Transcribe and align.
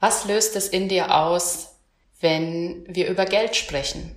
Was 0.00 0.26
löst 0.26 0.54
es 0.54 0.68
in 0.68 0.88
dir 0.88 1.14
aus, 1.14 1.76
wenn 2.20 2.84
wir 2.88 3.08
über 3.08 3.24
Geld 3.24 3.56
sprechen? 3.56 4.16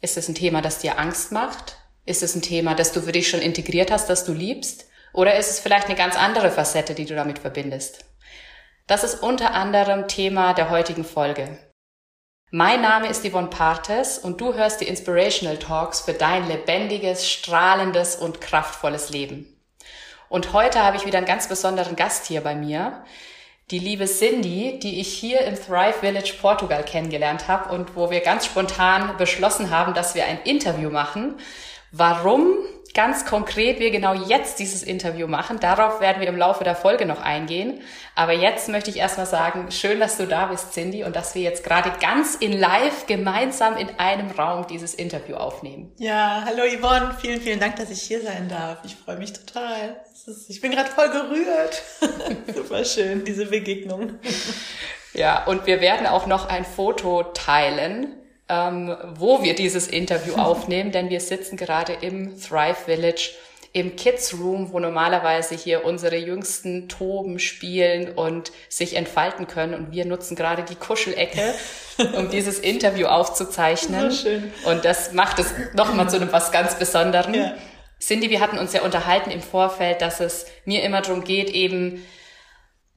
Ist 0.00 0.16
es 0.16 0.28
ein 0.28 0.34
Thema, 0.34 0.60
das 0.60 0.80
dir 0.80 0.98
Angst 0.98 1.30
macht? 1.30 1.76
Ist 2.04 2.22
es 2.22 2.34
ein 2.34 2.42
Thema, 2.42 2.74
das 2.74 2.92
du 2.92 3.00
für 3.00 3.12
dich 3.12 3.28
schon 3.28 3.40
integriert 3.40 3.92
hast, 3.92 4.10
das 4.10 4.24
du 4.24 4.32
liebst? 4.32 4.86
Oder 5.12 5.36
ist 5.36 5.50
es 5.50 5.60
vielleicht 5.60 5.86
eine 5.86 5.94
ganz 5.94 6.16
andere 6.16 6.50
Facette, 6.50 6.94
die 6.94 7.04
du 7.04 7.14
damit 7.14 7.38
verbindest? 7.38 8.04
Das 8.88 9.04
ist 9.04 9.22
unter 9.22 9.54
anderem 9.54 10.08
Thema 10.08 10.52
der 10.52 10.70
heutigen 10.70 11.04
Folge. 11.04 11.58
Mein 12.50 12.82
Name 12.82 13.08
ist 13.08 13.24
Yvonne 13.24 13.48
Partes 13.48 14.18
und 14.18 14.40
du 14.40 14.54
hörst 14.54 14.80
die 14.80 14.88
Inspirational 14.88 15.58
Talks 15.58 16.00
für 16.00 16.12
dein 16.12 16.46
lebendiges, 16.48 17.28
strahlendes 17.28 18.16
und 18.16 18.40
kraftvolles 18.40 19.10
Leben. 19.10 19.60
Und 20.28 20.52
heute 20.52 20.82
habe 20.82 20.96
ich 20.96 21.06
wieder 21.06 21.18
einen 21.18 21.26
ganz 21.26 21.48
besonderen 21.48 21.96
Gast 21.96 22.26
hier 22.26 22.42
bei 22.42 22.54
mir, 22.54 23.04
die 23.70 23.78
liebe 23.78 24.04
Cindy, 24.04 24.78
die 24.78 25.00
ich 25.00 25.08
hier 25.08 25.40
im 25.42 25.54
Thrive 25.54 26.00
Village 26.00 26.34
Portugal 26.40 26.84
kennengelernt 26.84 27.48
habe 27.48 27.72
und 27.72 27.96
wo 27.96 28.10
wir 28.10 28.20
ganz 28.20 28.44
spontan 28.44 29.16
beschlossen 29.16 29.70
haben, 29.70 29.94
dass 29.94 30.14
wir 30.14 30.26
ein 30.26 30.38
Interview 30.44 30.90
machen. 30.90 31.36
Warum 31.90 32.58
ganz 32.94 33.26
konkret 33.26 33.80
wir 33.80 33.90
genau 33.90 34.14
jetzt 34.14 34.60
dieses 34.60 34.82
Interview 34.82 35.26
machen, 35.26 35.58
darauf 35.60 36.00
werden 36.00 36.20
wir 36.20 36.28
im 36.28 36.36
Laufe 36.36 36.62
der 36.64 36.76
Folge 36.76 37.06
noch 37.06 37.20
eingehen. 37.20 37.80
Aber 38.14 38.32
jetzt 38.32 38.68
möchte 38.68 38.90
ich 38.90 38.96
erstmal 38.96 39.26
sagen, 39.26 39.70
schön, 39.72 39.98
dass 39.98 40.16
du 40.16 40.26
da 40.26 40.46
bist, 40.46 40.72
Cindy, 40.72 41.02
und 41.02 41.16
dass 41.16 41.34
wir 41.34 41.42
jetzt 41.42 41.64
gerade 41.64 41.92
ganz 42.00 42.36
in 42.36 42.52
live 42.52 43.06
gemeinsam 43.06 43.76
in 43.76 43.88
einem 43.98 44.30
Raum 44.30 44.66
dieses 44.68 44.94
Interview 44.94 45.34
aufnehmen. 45.34 45.92
Ja, 45.98 46.44
hallo 46.46 46.62
Yvonne, 46.62 47.16
vielen, 47.20 47.40
vielen 47.40 47.58
Dank, 47.58 47.76
dass 47.76 47.90
ich 47.90 48.02
hier 48.02 48.22
sein 48.22 48.48
darf. 48.48 48.78
Ich 48.84 48.94
freue 48.94 49.18
mich 49.18 49.32
total. 49.32 50.00
Ist, 50.26 50.48
ich 50.48 50.60
bin 50.60 50.70
gerade 50.70 50.88
voll 50.88 51.10
gerührt. 51.10 51.82
Super 52.54 52.84
schön, 52.84 53.24
diese 53.24 53.46
Begegnung. 53.46 54.18
Ja, 55.12 55.44
und 55.44 55.66
wir 55.66 55.80
werden 55.80 56.06
auch 56.06 56.26
noch 56.26 56.48
ein 56.48 56.64
Foto 56.64 57.24
teilen, 57.24 58.14
ähm, 58.48 58.96
wo 59.16 59.42
wir 59.42 59.54
dieses 59.54 59.86
Interview 59.86 60.34
aufnehmen, 60.36 60.92
denn 60.92 61.10
wir 61.10 61.20
sitzen 61.20 61.56
gerade 61.56 61.94
im 62.00 62.40
Thrive 62.40 62.76
Village 62.84 63.30
im 63.74 63.96
Kids 63.96 64.34
Room, 64.34 64.72
wo 64.72 64.78
normalerweise 64.78 65.56
hier 65.56 65.84
unsere 65.84 66.16
Jüngsten 66.16 66.88
toben, 66.88 67.40
spielen 67.40 68.12
und 68.12 68.52
sich 68.68 68.94
entfalten 68.94 69.48
können. 69.48 69.74
Und 69.74 69.90
wir 69.90 70.04
nutzen 70.04 70.36
gerade 70.36 70.62
die 70.62 70.76
Kuschelecke, 70.76 71.54
um 72.16 72.30
dieses 72.30 72.60
Interview 72.60 73.06
aufzuzeichnen. 73.06 74.12
So 74.12 74.28
schön. 74.28 74.52
Und 74.64 74.84
das 74.84 75.12
macht 75.12 75.40
es 75.40 75.52
nochmal 75.74 76.08
zu 76.08 76.16
einem 76.16 76.30
was 76.30 76.52
ganz 76.52 76.78
Besonderen. 76.78 77.34
Ja. 77.34 77.54
Cindy, 77.98 78.30
wir 78.30 78.38
hatten 78.38 78.58
uns 78.58 78.72
ja 78.74 78.82
unterhalten 78.82 79.32
im 79.32 79.42
Vorfeld, 79.42 80.02
dass 80.02 80.20
es 80.20 80.46
mir 80.64 80.84
immer 80.84 81.00
darum 81.00 81.24
geht, 81.24 81.50
eben 81.50 82.04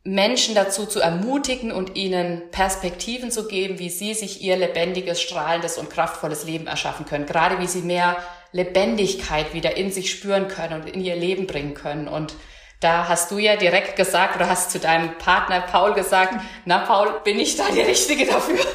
Menschen 0.08 0.56
dazu 0.56 0.86
zu 0.86 1.02
ermutigen 1.02 1.74
und 1.74 1.98
ihnen 1.98 2.50
Perspektiven 2.52 3.30
zu 3.30 3.46
geben, 3.46 3.78
wie 3.78 3.90
sie 3.90 4.14
sich 4.14 4.42
ihr 4.42 4.56
lebendiges, 4.56 5.22
strahlendes 5.22 5.78
und 5.78 5.90
kraftvolles 5.90 6.46
Leben 6.46 6.66
erschaffen 6.66 7.06
können. 7.06 7.26
Gerade 7.26 7.60
wie 7.60 7.68
sie 7.68 7.82
mehr 7.82 8.16
Lebendigkeit 8.54 9.54
wieder 9.54 9.76
in 9.76 9.92
sich 9.92 10.10
spüren 10.10 10.48
können 10.48 10.82
und 10.82 10.90
in 10.90 11.02
ihr 11.02 11.18
Leben 11.18 11.46
bringen 11.46 11.74
können. 11.74 12.08
Und 12.08 12.36
da 12.80 13.10
hast 13.10 13.32
du 13.32 13.38
ja 13.38 13.58
direkt 13.58 13.98
gesagt 13.98 14.38
oder 14.38 14.48
hast 14.48 14.72
zu 14.72 14.80
deinem 14.80 15.18
Partner 15.18 15.60
Paul 15.60 15.94
gesagt, 15.94 16.36
na 16.64 16.78
Paul, 16.78 17.20
bin 17.26 17.38
ich 17.38 17.58
da 17.58 17.66
die 17.70 17.82
Richtige 17.82 18.26
dafür? 18.28 18.66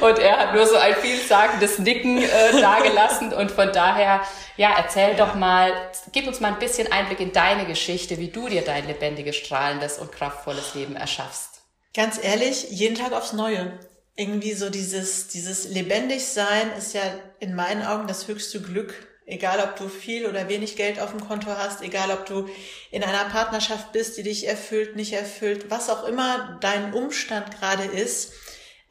Und 0.00 0.18
er 0.18 0.38
hat 0.38 0.54
nur 0.54 0.66
so 0.66 0.76
ein 0.76 0.94
vielsagendes 0.96 1.78
Nicken 1.78 2.22
äh, 2.22 2.60
dagelassen. 2.60 3.32
Und 3.32 3.50
von 3.50 3.72
daher, 3.72 4.22
ja, 4.56 4.74
erzähl 4.76 5.14
doch 5.14 5.34
mal, 5.34 5.72
gib 6.12 6.26
uns 6.26 6.40
mal 6.40 6.52
ein 6.52 6.58
bisschen 6.58 6.90
Einblick 6.90 7.20
in 7.20 7.32
deine 7.32 7.66
Geschichte, 7.66 8.18
wie 8.18 8.28
du 8.28 8.48
dir 8.48 8.62
dein 8.62 8.86
lebendiges, 8.86 9.36
strahlendes 9.36 9.98
und 9.98 10.12
kraftvolles 10.12 10.74
Leben 10.74 10.96
erschaffst. 10.96 11.62
Ganz 11.94 12.18
ehrlich, 12.22 12.70
jeden 12.70 12.96
Tag 12.96 13.12
aufs 13.12 13.32
Neue. 13.32 13.78
Irgendwie 14.16 14.52
so 14.52 14.70
dieses, 14.70 15.28
dieses 15.28 15.68
lebendig 15.68 16.26
sein 16.26 16.70
ist 16.76 16.94
ja 16.94 17.02
in 17.38 17.54
meinen 17.54 17.84
Augen 17.84 18.06
das 18.06 18.28
höchste 18.28 18.60
Glück. 18.60 18.94
Egal, 19.24 19.60
ob 19.60 19.76
du 19.76 19.88
viel 19.88 20.26
oder 20.26 20.48
wenig 20.48 20.76
Geld 20.76 20.98
auf 21.00 21.10
dem 21.10 21.20
Konto 21.26 21.48
hast, 21.56 21.80
egal, 21.80 22.10
ob 22.10 22.26
du 22.26 22.48
in 22.90 23.04
einer 23.04 23.24
Partnerschaft 23.30 23.92
bist, 23.92 24.18
die 24.18 24.24
dich 24.24 24.48
erfüllt, 24.48 24.96
nicht 24.96 25.12
erfüllt, 25.12 25.70
was 25.70 25.88
auch 25.88 26.04
immer 26.04 26.58
dein 26.60 26.92
Umstand 26.92 27.56
gerade 27.58 27.84
ist, 27.84 28.32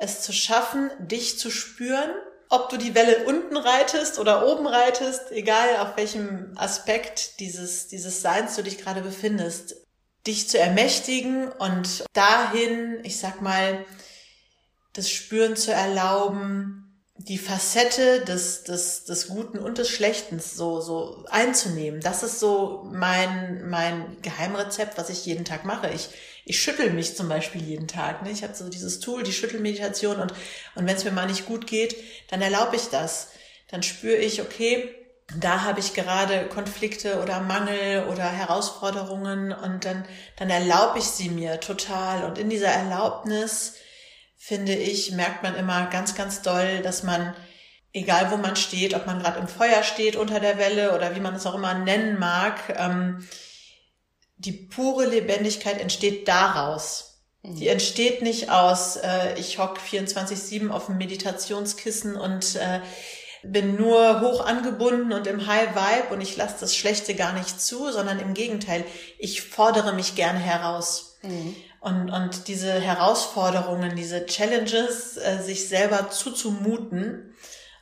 es 0.02 0.22
zu 0.22 0.34
schaffen, 0.34 0.90
dich 1.00 1.38
zu 1.38 1.52
spüren, 1.52 2.10
ob 2.50 2.70
du 2.70 2.78
die 2.78 2.96
Welle 2.96 3.26
unten 3.26 3.56
reitest 3.56 4.20
oder 4.20 4.48
oben 4.48 4.68
reitest, 4.68 5.32
egal 5.32 5.78
auf 5.78 5.96
welchem 5.96 6.54
Aspekt 6.56 7.40
dieses, 7.40 7.88
dieses 7.88 8.22
Seins 8.22 8.56
du 8.56 8.64
dich 8.64 8.80
gerade 8.80 9.02
befindest, 9.02 9.76
dich 10.28 10.50
zu 10.50 10.60
ermächtigen 10.60 11.50
und 11.50 12.04
dahin, 12.14 13.00
ich 13.04 13.20
sag 13.20 13.42
mal, 13.42 13.86
das 14.94 15.10
Spüren 15.10 15.56
zu 15.56 15.72
erlauben, 15.72 16.82
die 17.16 17.38
Facette 17.38 18.22
des, 18.26 18.64
des, 18.64 19.06
des 19.06 19.28
Guten 19.28 19.60
und 19.60 19.78
des 19.78 19.90
Schlechten 19.90 20.40
so, 20.40 20.82
so 20.82 21.24
einzunehmen. 21.30 22.02
Das 22.02 22.24
ist 22.24 22.40
so 22.40 22.90
mein, 22.92 23.70
mein 23.70 24.18
Geheimrezept, 24.24 24.98
was 24.98 25.10
ich 25.10 25.26
jeden 25.26 25.46
Tag 25.46 25.64
mache. 25.64 25.92
Ich, 25.92 26.10
ich 26.46 26.60
schüttel 26.60 26.92
mich 26.92 27.16
zum 27.16 27.30
Beispiel 27.30 27.62
jeden 27.62 27.88
Tag. 27.88 28.24
Ne? 28.24 28.32
Ich 28.32 28.44
habe 28.44 28.54
so 28.54 28.70
dieses 28.70 29.00
Tool, 29.00 29.24
die 29.24 29.34
Schüttelmeditation 29.34 30.20
und, 30.20 30.34
und 30.76 30.88
wenn 30.88 30.96
es 30.96 31.04
mir 31.04 31.12
mal 31.12 31.28
nicht 31.28 31.46
gut 31.46 31.68
geht, 31.68 31.96
dann 32.30 32.42
erlaube 32.42 32.76
ich 32.76 32.90
das. 32.90 33.30
Dann 33.70 33.84
spüre 33.84 34.18
ich, 34.18 34.42
okay, 34.42 34.96
da 35.40 35.64
habe 35.64 35.80
ich 35.80 35.94
gerade 35.94 36.48
Konflikte 36.48 37.22
oder 37.22 37.40
Mangel 37.40 38.06
oder 38.12 38.26
Herausforderungen 38.26 39.54
und 39.54 39.86
dann, 39.86 40.06
dann 40.36 40.50
erlaube 40.50 41.00
ich 41.00 41.06
sie 41.06 41.30
mir 41.30 41.60
total. 41.60 42.26
Und 42.26 42.38
in 42.38 42.50
dieser 42.50 42.68
Erlaubnis, 42.68 43.76
finde 44.38 44.74
ich, 44.74 45.12
merkt 45.12 45.44
man 45.44 45.56
immer 45.56 45.86
ganz, 45.88 46.16
ganz 46.16 46.42
doll, 46.42 46.82
dass 46.82 47.04
man, 47.04 47.34
egal 47.94 48.32
wo 48.32 48.38
man 48.38 48.56
steht, 48.56 48.94
ob 48.94 49.06
man 49.06 49.20
gerade 49.20 49.40
im 49.40 49.48
Feuer 49.48 49.84
steht 49.84 50.16
unter 50.16 50.40
der 50.40 50.58
Welle 50.58 50.96
oder 50.96 51.16
wie 51.16 51.20
man 51.22 51.36
es 51.36 51.46
auch 51.46 51.56
immer 51.56 51.76
nennen 51.76 52.20
mag, 52.20 52.76
ähm, 52.78 53.26
die 54.46 54.54
pure 54.54 55.06
Lebendigkeit 55.06 55.80
entsteht 55.80 56.28
daraus. 56.28 57.22
Mhm. 57.44 57.56
Die 57.56 57.68
entsteht 57.68 58.22
nicht 58.22 58.50
aus, 58.50 58.98
äh, 58.98 59.38
ich 59.40 59.60
hock 59.60 59.78
24-7 59.80 60.70
auf 60.70 60.88
dem 60.88 60.98
Meditationskissen 60.98 62.16
und 62.16 62.56
äh, 62.56 62.82
bin 63.44 63.76
nur 63.76 64.22
hoch 64.22 64.46
angebunden 64.46 65.14
und 65.14 65.26
im 65.28 65.48
High 65.48 65.76
Vibe 65.76 66.14
und 66.14 66.22
ich 66.22 66.38
lasse 66.38 66.58
das 66.60 66.76
Schlechte 66.76 67.16
gar 67.16 67.34
nicht 67.34 67.60
zu, 67.62 67.92
sondern 67.92 68.20
im 68.20 68.34
Gegenteil, 68.34 68.86
ich 69.18 69.42
fordere 69.42 69.94
mich 69.94 70.16
gerne 70.16 70.40
heraus. 70.40 71.18
Mhm. 71.22 71.56
Und, 71.80 72.12
und 72.12 72.48
diese 72.48 72.74
Herausforderungen, 72.74 73.96
diese 73.96 74.26
Challenges, 74.28 75.18
äh, 75.18 75.42
sich 75.42 75.68
selber 75.68 76.10
zuzumuten, 76.10 77.36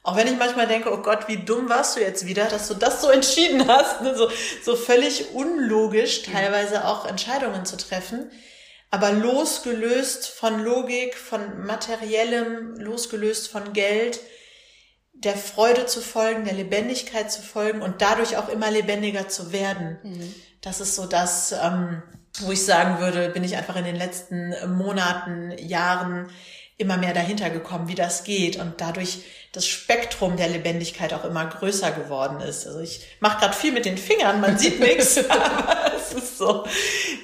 auch 0.10 0.16
wenn 0.16 0.28
ich 0.28 0.40
manchmal 0.40 0.66
denke, 0.66 0.92
oh 0.92 1.04
Gott, 1.04 1.28
wie 1.28 1.38
dumm 1.38 1.70
warst 1.70 1.96
du 1.96 2.00
jetzt 2.00 2.26
wieder, 2.26 2.46
dass 2.46 2.68
du 2.68 2.74
das 2.74 3.00
so 3.00 3.12
entschieden 3.12 3.68
hast, 3.68 4.02
ne? 4.02 4.16
so, 4.16 4.28
so 4.64 4.76
völlig 4.76 5.36
unlogisch 5.36 6.24
teilweise 6.24 6.86
auch 6.86 7.06
Entscheidungen 7.06 7.64
zu 7.64 7.78
treffen, 7.78 8.32
aber 8.90 9.12
losgelöst 9.12 10.28
von 10.28 10.64
Logik, 10.64 11.16
von 11.16 11.64
materiellem, 11.64 12.74
losgelöst 12.78 13.50
von 13.50 13.72
Geld, 13.74 14.20
der 15.14 15.36
Freude 15.36 15.86
zu 15.86 16.02
folgen, 16.02 16.46
der 16.46 16.56
Lebendigkeit 16.56 17.32
zu 17.32 17.44
folgen 17.44 17.84
und 17.84 18.02
dadurch 18.02 18.36
auch 18.38 18.50
immer 18.50 18.72
lebendiger 18.72 19.30
zu 19.30 19.52
werden. 19.52 20.00
Mhm. 20.02 20.34
Das 20.62 20.82
ist 20.82 20.96
so 20.96 21.06
das, 21.06 21.52
ähm, 21.52 22.02
wo 22.42 22.52
ich 22.52 22.64
sagen 22.64 23.00
würde, 23.00 23.30
bin 23.30 23.44
ich 23.44 23.58
einfach 23.58 23.76
in 23.76 23.86
den 23.86 23.96
letzten 23.96 24.54
Monaten, 24.78 25.52
Jahren 25.58 26.30
immer 26.78 26.96
mehr 26.96 27.14
dahinter 27.14 27.50
gekommen, 27.50 27.90
wie 27.90 27.96
das 27.96 28.24
geht 28.24 28.56
und 28.56 28.80
dadurch 28.80 29.24
das 29.52 29.68
Spektrum 29.68 30.38
der 30.38 30.48
Lebendigkeit 30.48 31.14
auch 31.14 31.26
immer 31.26 31.46
größer 31.46 31.92
geworden 31.92 32.40
ist. 32.40 32.66
Also 32.66 32.80
ich 32.80 33.06
mache 33.20 33.40
gerade 33.40 33.54
viel 33.54 33.74
mit 33.74 33.84
den 33.84 33.98
Fingern, 33.98 34.40
man 34.40 34.58
sieht 34.58 34.80
nichts, 34.80 35.18
aber 35.30 35.92
es 35.98 36.14
ist 36.14 36.38
so, 36.38 36.66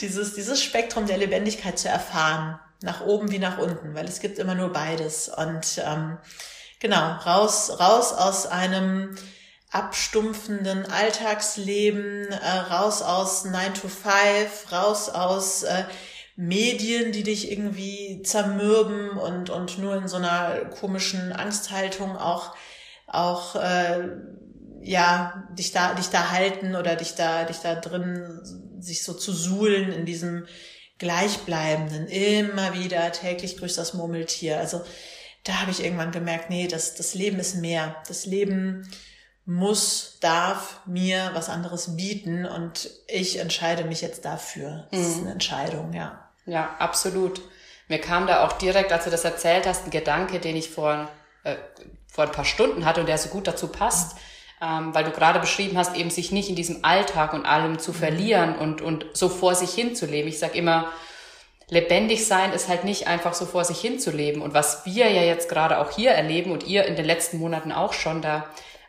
dieses, 0.01 0.33
dieses 0.33 0.61
Spektrum 0.61 1.07
der 1.07 1.17
Lebendigkeit 1.17 1.79
zu 1.79 1.87
erfahren, 1.87 2.59
nach 2.81 3.01
oben 3.01 3.31
wie 3.31 3.39
nach 3.39 3.57
unten, 3.57 3.95
weil 3.95 4.05
es 4.05 4.19
gibt 4.19 4.39
immer 4.39 4.55
nur 4.55 4.73
beides. 4.73 5.29
Und 5.29 5.81
ähm, 5.85 6.17
genau, 6.79 7.13
raus, 7.25 7.79
raus 7.79 8.11
aus 8.11 8.47
einem 8.47 9.15
abstumpfenden 9.75 10.85
Alltagsleben, 10.85 12.27
äh, 12.31 12.49
raus 12.71 13.01
aus 13.01 13.43
9 13.43 13.73
to 13.73 13.89
5, 13.89 14.71
raus 14.71 15.09
aus 15.09 15.63
äh, 15.63 15.83
Medien, 16.37 17.11
die 17.11 17.23
dich 17.23 17.51
irgendwie 17.51 18.21
zermürben 18.23 19.09
und, 19.11 19.49
und 19.49 19.77
nur 19.77 19.97
in 19.97 20.07
so 20.07 20.15
einer 20.15 20.65
komischen 20.79 21.33
Angsthaltung 21.33 22.15
auch, 22.15 22.55
auch 23.05 23.57
äh, 23.57 24.11
ja, 24.81 25.45
dich 25.51 25.73
da, 25.73 25.93
dich 25.93 26.07
da 26.07 26.31
halten 26.31 26.75
oder 26.75 26.95
dich 26.95 27.15
da, 27.15 27.43
dich 27.43 27.57
da 27.57 27.75
drin, 27.75 28.39
sich 28.79 29.03
so 29.03 29.13
zu 29.13 29.33
suhlen 29.33 29.91
in 29.91 30.05
diesem 30.05 30.45
Gleichbleibenden, 30.99 32.07
immer 32.07 32.75
wieder 32.75 33.11
täglich 33.11 33.57
grüßt 33.57 33.77
das 33.77 33.93
Murmeltier. 33.93 34.57
Also 34.57 34.81
da 35.43 35.59
habe 35.59 35.71
ich 35.71 35.83
irgendwann 35.83 36.11
gemerkt, 36.11 36.49
nee, 36.49 36.67
das, 36.67 36.95
das 36.95 37.13
Leben 37.13 37.39
ist 37.39 37.55
mehr. 37.55 37.97
Das 38.07 38.25
Leben 38.25 38.89
muss, 39.45 40.17
darf 40.21 40.79
mir 40.85 41.31
was 41.33 41.49
anderes 41.49 41.95
bieten 41.95 42.45
und 42.45 42.89
ich 43.07 43.39
entscheide 43.39 43.83
mich 43.83 44.01
jetzt 44.01 44.25
dafür. 44.25 44.87
Das 44.91 44.99
mhm. 44.99 45.05
ist 45.05 45.19
eine 45.19 45.31
Entscheidung, 45.31 45.93
ja. 45.93 46.19
Ja, 46.47 46.75
absolut. 46.79 47.41
mir 47.87 47.99
kam 47.99 48.27
da 48.27 48.45
auch 48.45 48.53
direkt, 48.53 48.91
als 48.91 49.05
du 49.05 49.09
das 49.09 49.23
erzählt 49.23 49.67
hast, 49.67 49.85
ein 49.85 49.91
Gedanke, 49.91 50.39
den 50.39 50.55
ich 50.55 50.69
vor, 50.69 51.09
äh, 51.43 51.55
vor 52.07 52.25
ein 52.25 52.31
paar 52.31 52.45
Stunden 52.45 52.85
hatte 52.85 53.01
und 53.01 53.07
der 53.07 53.17
so 53.17 53.29
gut 53.29 53.47
dazu 53.47 53.67
passt. 53.67 54.17
Ähm, 54.61 54.95
weil 54.95 55.03
du 55.03 55.11
gerade 55.11 55.39
beschrieben 55.39 55.77
hast, 55.77 55.97
eben 55.97 56.09
sich 56.09 56.31
nicht 56.31 56.49
in 56.49 56.55
diesem 56.55 56.85
Alltag 56.85 57.33
und 57.33 57.45
allem 57.45 57.77
zu 57.77 57.91
verlieren 57.91 58.55
und, 58.55 58.81
und 58.81 59.05
so 59.11 59.27
vor 59.27 59.53
sich 59.53 59.71
hin 59.71 59.95
zu 59.95 60.05
leben. 60.05 60.29
Ich 60.29 60.39
sag 60.39 60.55
immer, 60.55 60.87
lebendig 61.67 62.25
sein 62.25 62.53
ist 62.53 62.69
halt 62.69 62.85
nicht 62.85 63.07
einfach 63.07 63.33
so 63.33 63.45
vor 63.45 63.65
sich 63.65 63.79
hin 63.79 63.99
zu 63.99 64.11
leben. 64.11 64.41
Und 64.41 64.53
was 64.53 64.85
wir 64.85 65.09
ja 65.11 65.23
jetzt 65.23 65.49
gerade 65.49 65.79
auch 65.79 65.91
hier 65.91 66.11
erleben 66.11 66.51
und 66.51 66.65
ihr 66.65 66.85
in 66.85 66.95
den 66.95 67.05
letzten 67.05 67.37
Monaten 67.37 67.73
auch 67.73 67.91
schon, 67.93 68.21
da 68.21 68.45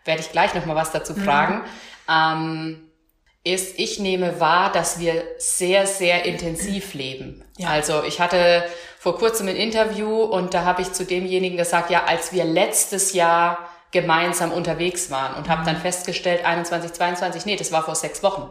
werde 0.07 0.21
ich 0.21 0.33
gleich 0.33 0.55
nochmal 0.55 0.77
was 0.77 0.93
dazu 0.93 1.15
fragen, 1.15 1.57
mhm. 1.57 1.63
ähm, 2.09 2.83
ist, 3.45 3.79
ich 3.79 4.01
nehme 4.01 4.41
wahr, 4.41 4.73
dass 4.73 4.99
wir 4.99 5.23
sehr, 5.39 5.87
sehr 5.87 6.25
intensiv 6.25 6.95
leben. 6.95 7.45
Ja. 7.59 7.69
Also 7.69 8.03
ich 8.03 8.21
hatte 8.21 8.65
vor 8.99 9.17
kurzem 9.19 9.47
ein 9.47 9.55
Interview 9.55 10.23
und 10.23 10.53
da 10.53 10.65
habe 10.65 10.83
ich 10.83 10.93
zu 10.93 11.05
demjenigen 11.05 11.57
gesagt, 11.57 11.91
ja, 11.91 12.05
als 12.07 12.33
wir 12.33 12.45
letztes 12.45 13.13
Jahr 13.13 13.69
gemeinsam 13.93 14.51
unterwegs 14.51 15.13
waren 15.13 15.37
und 15.37 15.47
mhm. 15.47 15.51
habe 15.51 15.65
dann 15.65 15.77
festgestellt, 15.77 16.45
21, 16.45 16.93
22, 16.93 17.47
nee, 17.47 17.57
das 17.57 17.71
war 17.71 17.85
vor 17.85 17.95
sechs 17.95 18.23
Wochen. 18.25 18.51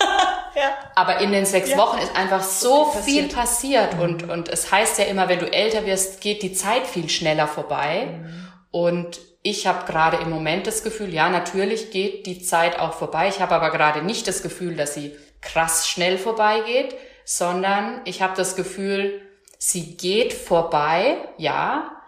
ja. 0.54 0.70
Aber 0.94 1.18
in 1.18 1.32
den 1.32 1.44
sechs 1.44 1.70
ja. 1.70 1.76
Wochen 1.76 1.98
ist 1.98 2.16
einfach 2.16 2.42
so, 2.42 2.90
so 2.92 3.00
viel 3.02 3.28
passiert, 3.28 3.90
passiert. 3.90 3.94
Mhm. 3.96 4.00
und, 4.00 4.30
und 4.30 4.48
es 4.48 4.72
heißt 4.72 4.98
ja 4.98 5.04
immer, 5.04 5.28
wenn 5.28 5.38
du 5.38 5.52
älter 5.52 5.84
wirst, 5.84 6.22
geht 6.22 6.42
die 6.42 6.54
Zeit 6.54 6.86
viel 6.86 7.10
schneller 7.10 7.46
vorbei. 7.46 8.06
Mhm. 8.06 8.48
Und 8.70 9.20
ich 9.42 9.66
habe 9.66 9.90
gerade 9.90 10.18
im 10.18 10.30
Moment 10.30 10.66
das 10.66 10.82
Gefühl, 10.82 11.14
ja, 11.14 11.30
natürlich 11.30 11.90
geht 11.90 12.26
die 12.26 12.42
Zeit 12.42 12.78
auch 12.78 12.92
vorbei. 12.94 13.28
Ich 13.28 13.40
habe 13.40 13.54
aber 13.54 13.70
gerade 13.70 14.02
nicht 14.02 14.28
das 14.28 14.42
Gefühl, 14.42 14.76
dass 14.76 14.94
sie 14.94 15.16
krass 15.40 15.88
schnell 15.88 16.18
vorbeigeht, 16.18 16.94
sondern 17.24 18.02
ich 18.04 18.20
habe 18.20 18.36
das 18.36 18.54
Gefühl, 18.54 19.22
sie 19.58 19.96
geht 19.96 20.32
vorbei, 20.32 21.16
ja, 21.38 22.02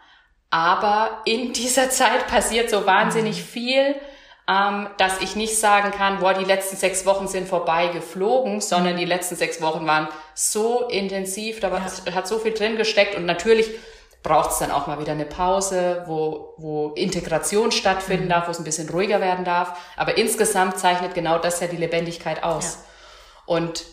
aber 0.50 1.22
in 1.24 1.52
dieser 1.54 1.88
Zeit 1.90 2.26
passiert 2.26 2.68
so 2.68 2.86
wahnsinnig 2.86 3.38
mhm. 3.38 3.44
viel, 3.44 3.94
ähm, 4.48 4.88
dass 4.98 5.20
ich 5.22 5.36
nicht 5.36 5.56
sagen 5.56 5.92
kann, 5.92 6.18
boah, 6.18 6.34
die 6.34 6.44
letzten 6.44 6.76
sechs 6.76 7.06
Wochen 7.06 7.28
sind 7.28 7.48
vorbei 7.48 7.86
geflogen, 7.86 8.60
sondern 8.60 8.96
die 8.96 9.04
letzten 9.04 9.36
sechs 9.36 9.62
Wochen 9.62 9.86
waren 9.86 10.08
so 10.34 10.88
intensiv, 10.88 11.60
da 11.60 11.68
ja. 11.68 12.14
hat 12.14 12.28
so 12.28 12.38
viel 12.38 12.52
drin 12.52 12.76
gesteckt 12.76 13.14
und 13.14 13.24
natürlich 13.24 13.70
braucht 14.22 14.52
es 14.52 14.58
dann 14.58 14.70
auch 14.70 14.86
mal 14.86 15.00
wieder 15.00 15.12
eine 15.12 15.24
Pause, 15.24 16.04
wo, 16.06 16.54
wo 16.56 16.90
Integration 16.90 17.72
stattfinden 17.72 18.26
mhm. 18.26 18.30
darf, 18.30 18.46
wo 18.46 18.52
es 18.52 18.58
ein 18.58 18.64
bisschen 18.64 18.88
ruhiger 18.88 19.20
werden 19.20 19.44
darf. 19.44 19.78
Aber 19.96 20.16
insgesamt 20.16 20.78
zeichnet 20.78 21.14
genau 21.14 21.38
das 21.38 21.60
ja 21.60 21.66
die 21.66 21.76
Lebendigkeit 21.76 22.44
aus. 22.44 22.74
Ja. 22.74 23.54
Und 23.54 23.84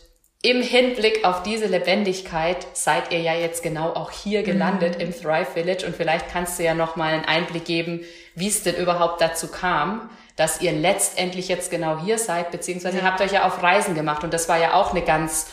im 0.42 0.62
Hinblick 0.62 1.26
auf 1.26 1.44
diese 1.44 1.66
Lebendigkeit 1.66 2.66
seid 2.74 3.12
ihr 3.12 3.20
ja 3.20 3.34
jetzt 3.34 3.62
genau 3.62 3.90
auch 3.90 4.12
hier 4.12 4.44
gelandet 4.44 4.96
mhm. 4.96 5.02
im 5.02 5.12
Thrive 5.12 5.52
Village 5.54 5.86
und 5.86 5.96
vielleicht 5.96 6.30
kannst 6.32 6.58
du 6.60 6.64
ja 6.64 6.74
noch 6.74 6.96
mal 6.96 7.14
einen 7.14 7.26
Einblick 7.26 7.66
geben, 7.66 8.02
wie 8.36 8.48
es 8.48 8.64
denn 8.64 8.76
überhaupt 8.76 9.20
dazu 9.20 9.50
kam, 9.50 10.10
dass 10.38 10.62
ihr 10.62 10.72
letztendlich 10.72 11.50
jetzt 11.50 11.72
genau 11.72 12.00
hier 12.00 12.18
seid, 12.18 12.52
beziehungsweise 12.52 12.98
ja. 12.98 13.04
ihr 13.04 13.10
habt 13.10 13.20
euch 13.20 13.34
ja 13.34 13.46
auf 13.46 13.62
Reisen 13.62 13.96
gemacht 13.96 14.24
und 14.24 14.34
das 14.34 14.48
war 14.48 14.58
ja 14.58 14.76
auch 14.76 14.92
eine 14.92 15.02
ganz 15.02 15.48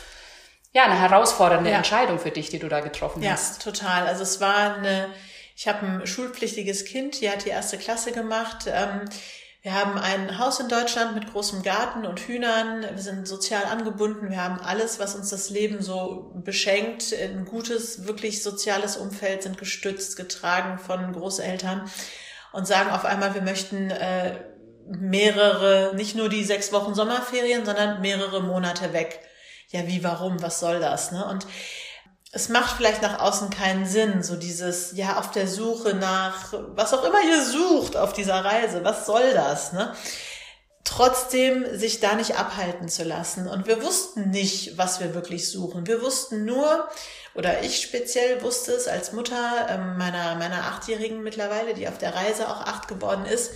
ja, 0.76 0.84
eine 0.84 1.00
herausfordernde 1.00 1.70
ja. 1.70 1.78
Entscheidung 1.78 2.18
für 2.18 2.30
dich, 2.30 2.50
die 2.50 2.58
du 2.58 2.68
da 2.68 2.80
getroffen 2.80 3.22
ja, 3.22 3.30
hast. 3.30 3.64
Ja, 3.64 3.72
total. 3.72 4.06
Also 4.06 4.22
es 4.22 4.42
war 4.42 4.76
eine, 4.76 5.08
ich 5.56 5.68
habe 5.68 5.86
ein 5.86 6.06
schulpflichtiges 6.06 6.84
Kind, 6.84 7.22
die 7.22 7.30
hat 7.30 7.46
die 7.46 7.48
erste 7.48 7.78
Klasse 7.78 8.12
gemacht. 8.12 8.66
Ähm, 8.68 9.00
wir 9.62 9.72
haben 9.72 9.96
ein 9.98 10.38
Haus 10.38 10.60
in 10.60 10.68
Deutschland 10.68 11.14
mit 11.14 11.32
großem 11.32 11.62
Garten 11.62 12.04
und 12.04 12.20
Hühnern. 12.20 12.82
Wir 12.82 13.02
sind 13.02 13.26
sozial 13.26 13.64
angebunden. 13.64 14.28
Wir 14.28 14.44
haben 14.44 14.60
alles, 14.60 15.00
was 15.00 15.14
uns 15.14 15.30
das 15.30 15.48
Leben 15.48 15.80
so 15.80 16.30
beschenkt. 16.44 17.14
Ein 17.14 17.46
gutes, 17.46 18.06
wirklich 18.06 18.42
soziales 18.42 18.98
Umfeld 18.98 19.44
sind 19.44 19.56
gestützt, 19.56 20.18
getragen 20.18 20.78
von 20.78 21.14
Großeltern 21.14 21.90
und 22.52 22.66
sagen 22.66 22.90
auf 22.90 23.06
einmal, 23.06 23.34
wir 23.34 23.40
möchten 23.40 23.90
äh, 23.90 24.44
mehrere, 24.86 25.94
nicht 25.96 26.16
nur 26.16 26.28
die 26.28 26.44
sechs 26.44 26.70
Wochen 26.70 26.94
Sommerferien, 26.94 27.64
sondern 27.64 28.02
mehrere 28.02 28.42
Monate 28.42 28.92
weg 28.92 29.20
ja, 29.76 29.86
wie, 29.86 30.02
warum, 30.02 30.42
was 30.42 30.60
soll 30.60 30.80
das? 30.80 31.12
Ne? 31.12 31.24
Und 31.24 31.46
es 32.32 32.48
macht 32.48 32.76
vielleicht 32.76 33.02
nach 33.02 33.20
außen 33.20 33.50
keinen 33.50 33.86
Sinn, 33.86 34.22
so 34.22 34.36
dieses, 34.36 34.92
ja, 34.96 35.18
auf 35.18 35.30
der 35.30 35.46
Suche 35.46 35.94
nach, 35.94 36.52
was 36.74 36.92
auch 36.92 37.04
immer 37.04 37.22
ihr 37.22 37.42
sucht 37.42 37.96
auf 37.96 38.12
dieser 38.12 38.44
Reise, 38.44 38.84
was 38.84 39.06
soll 39.06 39.32
das? 39.32 39.72
Ne? 39.72 39.94
Trotzdem 40.84 41.64
sich 41.76 42.00
da 42.00 42.14
nicht 42.14 42.38
abhalten 42.38 42.88
zu 42.88 43.04
lassen. 43.04 43.48
Und 43.48 43.66
wir 43.66 43.82
wussten 43.82 44.30
nicht, 44.30 44.76
was 44.78 45.00
wir 45.00 45.14
wirklich 45.14 45.50
suchen. 45.50 45.86
Wir 45.86 46.02
wussten 46.02 46.44
nur, 46.44 46.88
oder 47.34 47.62
ich 47.62 47.80
speziell 47.80 48.42
wusste 48.42 48.72
es 48.72 48.86
als 48.86 49.12
Mutter 49.12 49.66
ähm, 49.68 49.96
meiner, 49.96 50.34
meiner 50.36 50.64
Achtjährigen 50.64 51.22
mittlerweile, 51.22 51.74
die 51.74 51.88
auf 51.88 51.98
der 51.98 52.14
Reise 52.14 52.48
auch 52.48 52.60
acht 52.60 52.86
geworden 52.86 53.24
ist, 53.24 53.50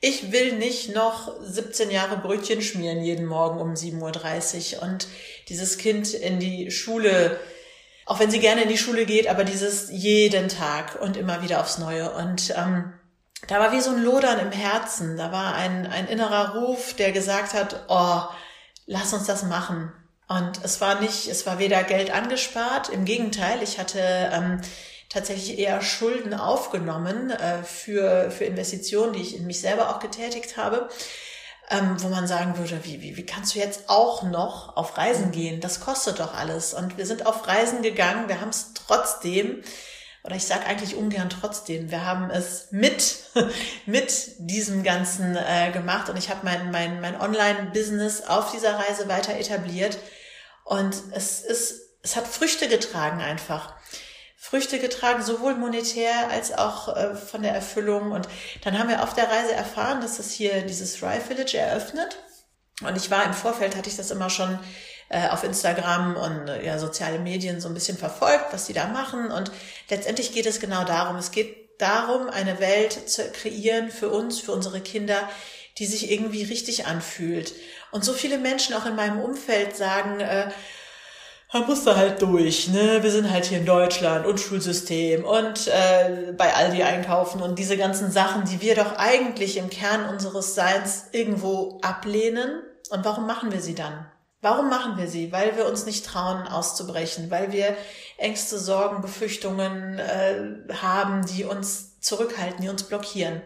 ich 0.00 0.30
will 0.32 0.52
nicht 0.52 0.94
noch 0.94 1.32
17 1.42 1.90
Jahre 1.90 2.18
Brötchen 2.18 2.60
schmieren 2.62 3.02
jeden 3.02 3.26
Morgen 3.26 3.60
um 3.60 3.74
7.30 3.74 4.76
Uhr 4.76 4.82
und 4.82 5.08
dieses 5.48 5.78
Kind 5.78 6.12
in 6.12 6.38
die 6.38 6.70
Schule, 6.70 7.40
auch 8.04 8.20
wenn 8.20 8.30
sie 8.30 8.40
gerne 8.40 8.62
in 8.62 8.68
die 8.68 8.78
Schule 8.78 9.06
geht, 9.06 9.26
aber 9.26 9.44
dieses 9.44 9.90
jeden 9.90 10.48
Tag 10.48 11.00
und 11.00 11.16
immer 11.16 11.42
wieder 11.42 11.60
aufs 11.60 11.78
Neue. 11.78 12.12
Und 12.12 12.54
ähm, 12.56 12.92
da 13.48 13.58
war 13.58 13.72
wie 13.72 13.80
so 13.80 13.90
ein 13.90 14.02
Lodern 14.02 14.38
im 14.38 14.52
Herzen, 14.52 15.16
da 15.16 15.32
war 15.32 15.54
ein, 15.54 15.86
ein 15.86 16.08
innerer 16.08 16.56
Ruf, 16.56 16.94
der 16.94 17.12
gesagt 17.12 17.54
hat, 17.54 17.86
oh, 17.88 18.22
lass 18.86 19.12
uns 19.12 19.26
das 19.26 19.44
machen. 19.44 19.92
Und 20.28 20.64
es 20.64 20.80
war 20.80 21.00
nicht, 21.00 21.28
es 21.28 21.46
war 21.46 21.58
weder 21.58 21.84
Geld 21.84 22.10
angespart, 22.10 22.88
im 22.88 23.04
Gegenteil, 23.04 23.62
ich 23.62 23.78
hatte 23.78 24.00
ähm, 24.32 24.60
tatsächlich 25.16 25.58
eher 25.58 25.80
Schulden 25.80 26.34
aufgenommen 26.34 27.30
äh, 27.30 27.62
für, 27.62 28.30
für 28.30 28.44
Investitionen, 28.44 29.14
die 29.14 29.22
ich 29.22 29.36
in 29.36 29.46
mich 29.46 29.60
selber 29.60 29.90
auch 29.90 29.98
getätigt 29.98 30.56
habe. 30.56 30.88
Ähm, 31.68 31.96
wo 32.00 32.08
man 32.08 32.28
sagen 32.28 32.58
würde, 32.58 32.78
wie, 32.84 33.02
wie, 33.02 33.16
wie 33.16 33.26
kannst 33.26 33.54
du 33.54 33.58
jetzt 33.58 33.88
auch 33.88 34.22
noch 34.22 34.76
auf 34.76 34.96
Reisen 34.96 35.32
gehen? 35.32 35.60
Das 35.60 35.80
kostet 35.80 36.20
doch 36.20 36.32
alles. 36.32 36.74
Und 36.74 36.96
wir 36.96 37.06
sind 37.06 37.26
auf 37.26 37.48
Reisen 37.48 37.82
gegangen, 37.82 38.28
wir 38.28 38.40
haben 38.40 38.50
es 38.50 38.72
trotzdem, 38.74 39.62
oder 40.22 40.36
ich 40.36 40.44
sage 40.44 40.64
eigentlich 40.66 40.94
ungern 40.94 41.28
trotzdem, 41.28 41.90
wir 41.90 42.04
haben 42.04 42.30
es 42.30 42.68
mit, 42.70 43.16
mit 43.86 44.12
diesem 44.38 44.84
Ganzen 44.84 45.34
äh, 45.34 45.72
gemacht 45.72 46.08
und 46.08 46.16
ich 46.16 46.30
habe 46.30 46.40
mein, 46.44 46.70
mein, 46.70 47.00
mein 47.00 47.20
Online-Business 47.20 48.28
auf 48.28 48.52
dieser 48.52 48.78
Reise 48.78 49.08
weiter 49.08 49.34
etabliert. 49.36 49.98
Und 50.62 50.94
es 51.12 51.40
ist, 51.40 51.80
es 52.02 52.14
hat 52.14 52.28
Früchte 52.28 52.68
getragen 52.68 53.20
einfach. 53.20 53.74
Früchte 54.48 54.78
getragen, 54.78 55.24
sowohl 55.24 55.56
monetär 55.56 56.30
als 56.30 56.56
auch 56.56 56.94
äh, 56.96 57.16
von 57.16 57.42
der 57.42 57.52
Erfüllung. 57.52 58.12
Und 58.12 58.28
dann 58.62 58.78
haben 58.78 58.88
wir 58.88 59.02
auf 59.02 59.12
der 59.12 59.28
Reise 59.28 59.52
erfahren, 59.52 60.00
dass 60.00 60.20
es 60.20 60.30
hier 60.30 60.62
dieses 60.62 60.96
Thrive 60.96 61.22
Village 61.26 61.58
eröffnet. 61.58 62.18
Und 62.82 62.96
ich 62.96 63.10
war 63.10 63.24
im 63.24 63.34
Vorfeld, 63.34 63.74
hatte 63.74 63.90
ich 63.90 63.96
das 63.96 64.12
immer 64.12 64.30
schon 64.30 64.56
äh, 65.08 65.28
auf 65.30 65.42
Instagram 65.42 66.16
und 66.16 66.48
äh, 66.48 66.64
ja, 66.64 66.78
soziale 66.78 67.18
Medien 67.18 67.60
so 67.60 67.66
ein 67.66 67.74
bisschen 67.74 67.98
verfolgt, 67.98 68.52
was 68.52 68.66
die 68.66 68.72
da 68.72 68.86
machen. 68.86 69.32
Und 69.32 69.50
letztendlich 69.90 70.32
geht 70.32 70.46
es 70.46 70.60
genau 70.60 70.84
darum. 70.84 71.16
Es 71.16 71.32
geht 71.32 71.80
darum, 71.80 72.30
eine 72.30 72.60
Welt 72.60 73.10
zu 73.10 73.28
kreieren 73.32 73.90
für 73.90 74.10
uns, 74.10 74.38
für 74.38 74.52
unsere 74.52 74.80
Kinder, 74.80 75.28
die 75.78 75.86
sich 75.86 76.12
irgendwie 76.12 76.44
richtig 76.44 76.86
anfühlt. 76.86 77.52
Und 77.90 78.04
so 78.04 78.12
viele 78.12 78.38
Menschen 78.38 78.76
auch 78.76 78.86
in 78.86 78.94
meinem 78.94 79.18
Umfeld 79.18 79.76
sagen, 79.76 80.20
äh, 80.20 80.50
man 81.52 81.66
muss 81.66 81.84
da 81.84 81.96
halt 81.96 82.20
durch, 82.22 82.68
ne? 82.68 83.02
Wir 83.02 83.10
sind 83.10 83.30
halt 83.30 83.44
hier 83.44 83.58
in 83.58 83.66
Deutschland 83.66 84.26
und 84.26 84.40
Schulsystem 84.40 85.24
und 85.24 85.68
äh, 85.68 86.32
bei 86.36 86.54
Aldi 86.54 86.82
einkaufen 86.82 87.40
und 87.40 87.58
diese 87.58 87.76
ganzen 87.76 88.10
Sachen, 88.10 88.44
die 88.44 88.60
wir 88.60 88.74
doch 88.74 88.96
eigentlich 88.96 89.56
im 89.56 89.70
Kern 89.70 90.08
unseres 90.08 90.54
Seins 90.54 91.06
irgendwo 91.12 91.78
ablehnen. 91.82 92.62
Und 92.90 93.04
warum 93.04 93.26
machen 93.26 93.52
wir 93.52 93.60
sie 93.60 93.74
dann? 93.74 94.06
Warum 94.42 94.68
machen 94.68 94.96
wir 94.96 95.08
sie? 95.08 95.32
Weil 95.32 95.56
wir 95.56 95.66
uns 95.66 95.86
nicht 95.86 96.04
trauen, 96.04 96.46
auszubrechen, 96.46 97.30
weil 97.30 97.52
wir 97.52 97.76
Ängste, 98.18 98.58
Sorgen, 98.58 99.00
Befürchtungen 99.00 99.98
äh, 99.98 100.72
haben, 100.74 101.24
die 101.26 101.44
uns 101.44 102.00
zurückhalten, 102.00 102.60
die 102.60 102.68
uns 102.68 102.84
blockieren. 102.84 103.42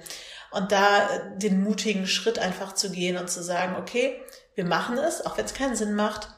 Und 0.50 0.72
da 0.72 1.08
den 1.36 1.62
mutigen 1.62 2.06
Schritt 2.06 2.38
einfach 2.38 2.74
zu 2.74 2.90
gehen 2.90 3.16
und 3.16 3.30
zu 3.30 3.42
sagen, 3.42 3.76
okay, 3.78 4.20
wir 4.54 4.64
machen 4.64 4.98
es, 4.98 5.24
auch 5.24 5.38
wenn 5.38 5.44
es 5.44 5.54
keinen 5.54 5.76
Sinn 5.76 5.94
macht, 5.94 6.28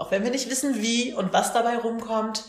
auch 0.00 0.10
wenn 0.10 0.24
wir 0.24 0.30
nicht 0.30 0.50
wissen, 0.50 0.80
wie 0.82 1.12
und 1.12 1.32
was 1.32 1.52
dabei 1.52 1.76
rumkommt, 1.76 2.44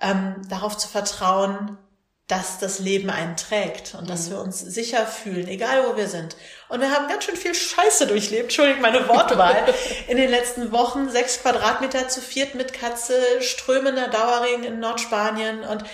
ähm, 0.00 0.42
darauf 0.48 0.76
zu 0.76 0.88
vertrauen, 0.88 1.78
dass 2.26 2.58
das 2.58 2.78
Leben 2.78 3.10
einen 3.10 3.36
trägt 3.36 3.94
und 3.94 4.04
mhm. 4.04 4.08
dass 4.08 4.30
wir 4.30 4.40
uns 4.40 4.60
sicher 4.60 5.06
fühlen, 5.06 5.48
egal 5.48 5.84
wo 5.88 5.96
wir 5.96 6.08
sind. 6.08 6.36
Und 6.68 6.80
wir 6.80 6.90
haben 6.90 7.08
ganz 7.08 7.24
schön 7.24 7.36
viel 7.36 7.54
Scheiße 7.54 8.06
durchlebt, 8.06 8.44
Entschuldigung 8.44 8.82
meine 8.82 9.08
Wortwahl, 9.08 9.72
in 10.08 10.16
den 10.16 10.30
letzten 10.30 10.72
Wochen. 10.72 11.10
Sechs 11.10 11.42
Quadratmeter 11.42 12.08
zu 12.08 12.20
viert 12.20 12.54
mit 12.54 12.72
Katze, 12.72 13.20
strömender 13.40 14.08
Dauerring 14.08 14.64
in 14.64 14.80
Nordspanien 14.80 15.60
und 15.60 15.84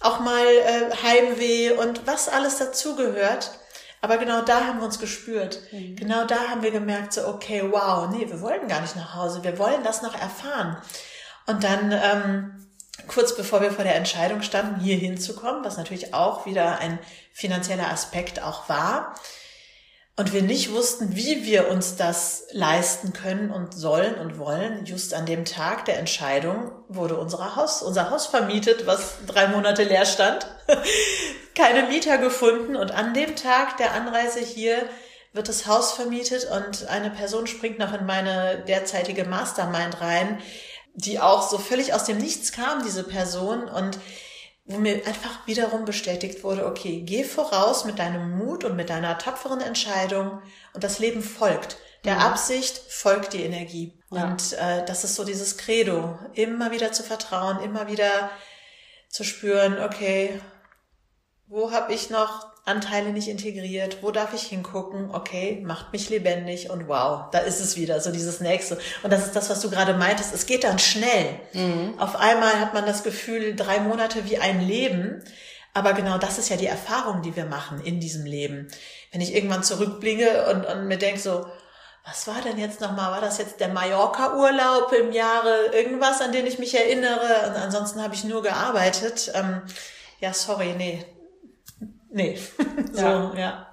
auch 0.00 0.20
mal 0.20 0.46
äh, 0.46 0.90
Heimweh 1.02 1.72
und 1.72 2.06
was 2.06 2.28
alles 2.28 2.58
dazugehört. 2.58 3.50
Aber 4.00 4.16
genau 4.16 4.42
da 4.42 4.66
haben 4.66 4.78
wir 4.78 4.86
uns 4.86 4.98
gespürt. 4.98 5.60
Mhm. 5.72 5.96
Genau 5.96 6.24
da 6.24 6.48
haben 6.48 6.62
wir 6.62 6.70
gemerkt, 6.70 7.12
so, 7.12 7.26
okay, 7.26 7.62
wow, 7.70 8.08
nee, 8.10 8.26
wir 8.28 8.40
wollen 8.40 8.66
gar 8.68 8.80
nicht 8.80 8.96
nach 8.96 9.14
Hause, 9.14 9.44
wir 9.44 9.58
wollen 9.58 9.84
das 9.84 10.02
noch 10.02 10.14
erfahren. 10.14 10.78
Und 11.46 11.64
dann 11.64 11.92
ähm, 11.92 12.60
kurz 13.06 13.36
bevor 13.36 13.60
wir 13.60 13.70
vor 13.70 13.84
der 13.84 13.96
Entscheidung 13.96 14.42
standen, 14.42 14.80
hier 14.80 14.96
hinzukommen, 14.96 15.64
was 15.64 15.76
natürlich 15.76 16.14
auch 16.14 16.46
wieder 16.46 16.78
ein 16.78 16.98
finanzieller 17.32 17.90
Aspekt 17.90 18.42
auch 18.42 18.68
war. 18.68 19.14
Und 20.16 20.32
wir 20.34 20.42
nicht 20.42 20.72
wussten, 20.72 21.16
wie 21.16 21.44
wir 21.44 21.70
uns 21.70 21.96
das 21.96 22.44
leisten 22.52 23.12
können 23.12 23.50
und 23.50 23.72
sollen 23.72 24.16
und 24.16 24.38
wollen. 24.38 24.84
Just 24.84 25.14
an 25.14 25.24
dem 25.24 25.44
Tag 25.44 25.86
der 25.86 25.98
Entscheidung 25.98 26.72
wurde 26.88 27.16
unser 27.16 27.56
Haus, 27.56 27.82
unser 27.82 28.10
Haus 28.10 28.26
vermietet, 28.26 28.86
was 28.86 29.14
drei 29.26 29.46
Monate 29.48 29.84
leer 29.84 30.04
stand. 30.04 30.46
Keine 31.54 31.88
Mieter 31.88 32.18
gefunden. 32.18 32.76
Und 32.76 32.90
an 32.90 33.14
dem 33.14 33.34
Tag 33.34 33.78
der 33.78 33.94
Anreise 33.94 34.40
hier 34.40 34.86
wird 35.32 35.48
das 35.48 35.66
Haus 35.66 35.92
vermietet 35.92 36.48
und 36.50 36.88
eine 36.88 37.10
Person 37.10 37.46
springt 37.46 37.78
noch 37.78 37.94
in 37.94 38.04
meine 38.04 38.64
derzeitige 38.66 39.24
Mastermind 39.24 40.00
rein, 40.00 40.40
die 40.94 41.20
auch 41.20 41.48
so 41.48 41.58
völlig 41.58 41.94
aus 41.94 42.04
dem 42.04 42.18
Nichts 42.18 42.52
kam, 42.52 42.82
diese 42.82 43.04
Person, 43.04 43.68
und 43.68 43.98
wo 44.70 44.78
mir 44.78 45.06
einfach 45.06 45.46
wiederum 45.46 45.84
bestätigt 45.84 46.44
wurde, 46.44 46.66
okay, 46.66 47.02
geh 47.04 47.24
voraus 47.24 47.84
mit 47.84 47.98
deinem 47.98 48.38
Mut 48.38 48.64
und 48.64 48.76
mit 48.76 48.88
deiner 48.88 49.18
tapferen 49.18 49.60
Entscheidung 49.60 50.42
und 50.72 50.84
das 50.84 50.98
Leben 50.98 51.22
folgt. 51.22 51.76
Der 52.04 52.14
mhm. 52.14 52.20
Absicht 52.20 52.78
folgt 52.88 53.32
die 53.32 53.42
Energie. 53.42 53.98
Ja. 54.10 54.24
Und 54.24 54.52
äh, 54.52 54.84
das 54.86 55.04
ist 55.04 55.16
so 55.16 55.24
dieses 55.24 55.56
Credo, 55.56 56.18
immer 56.34 56.70
wieder 56.70 56.92
zu 56.92 57.02
vertrauen, 57.02 57.60
immer 57.60 57.88
wieder 57.88 58.30
zu 59.08 59.24
spüren, 59.24 59.80
okay, 59.80 60.40
wo 61.46 61.72
habe 61.72 61.92
ich 61.92 62.10
noch 62.10 62.49
Anteile 62.64 63.10
nicht 63.10 63.28
integriert, 63.28 63.98
wo 64.02 64.10
darf 64.10 64.34
ich 64.34 64.42
hingucken, 64.42 65.10
okay, 65.12 65.60
macht 65.64 65.92
mich 65.92 66.10
lebendig 66.10 66.70
und 66.70 66.88
wow, 66.88 67.30
da 67.32 67.38
ist 67.38 67.60
es 67.60 67.76
wieder, 67.76 68.00
so 68.00 68.12
dieses 68.12 68.40
nächste. 68.40 68.78
Und 69.02 69.12
das 69.12 69.26
ist 69.26 69.34
das, 69.34 69.50
was 69.50 69.60
du 69.60 69.70
gerade 69.70 69.94
meintest, 69.94 70.34
es 70.34 70.46
geht 70.46 70.64
dann 70.64 70.78
schnell. 70.78 71.40
Mhm. 71.52 71.94
Auf 71.98 72.16
einmal 72.16 72.60
hat 72.60 72.74
man 72.74 72.86
das 72.86 73.02
Gefühl, 73.02 73.56
drei 73.56 73.80
Monate 73.80 74.28
wie 74.28 74.38
ein 74.38 74.60
Leben. 74.60 75.24
Aber 75.72 75.92
genau 75.92 76.18
das 76.18 76.38
ist 76.38 76.48
ja 76.48 76.56
die 76.56 76.66
Erfahrung, 76.66 77.22
die 77.22 77.36
wir 77.36 77.46
machen 77.46 77.80
in 77.82 78.00
diesem 78.00 78.24
Leben. 78.24 78.68
Wenn 79.12 79.20
ich 79.20 79.34
irgendwann 79.34 79.62
zurückblinge 79.62 80.50
und, 80.50 80.66
und 80.66 80.88
mir 80.88 80.98
denke 80.98 81.20
so, 81.20 81.46
was 82.04 82.26
war 82.26 82.40
denn 82.42 82.58
jetzt 82.58 82.80
nochmal? 82.80 83.12
War 83.12 83.20
das 83.20 83.38
jetzt 83.38 83.60
der 83.60 83.68
Mallorca-Urlaub 83.68 84.92
im 84.92 85.12
Jahre 85.12 85.66
irgendwas, 85.72 86.20
an 86.20 86.32
den 86.32 86.46
ich 86.46 86.58
mich 86.58 86.74
erinnere? 86.74 87.48
Und 87.48 87.56
ansonsten 87.56 88.02
habe 88.02 88.14
ich 88.14 88.24
nur 88.24 88.42
gearbeitet. 88.42 89.30
Ähm, 89.34 89.62
ja, 90.18 90.32
sorry, 90.32 90.74
nee, 90.76 91.04
Nee. 92.10 92.38
so, 92.92 93.00
ja. 93.00 93.34
ja. 93.34 93.66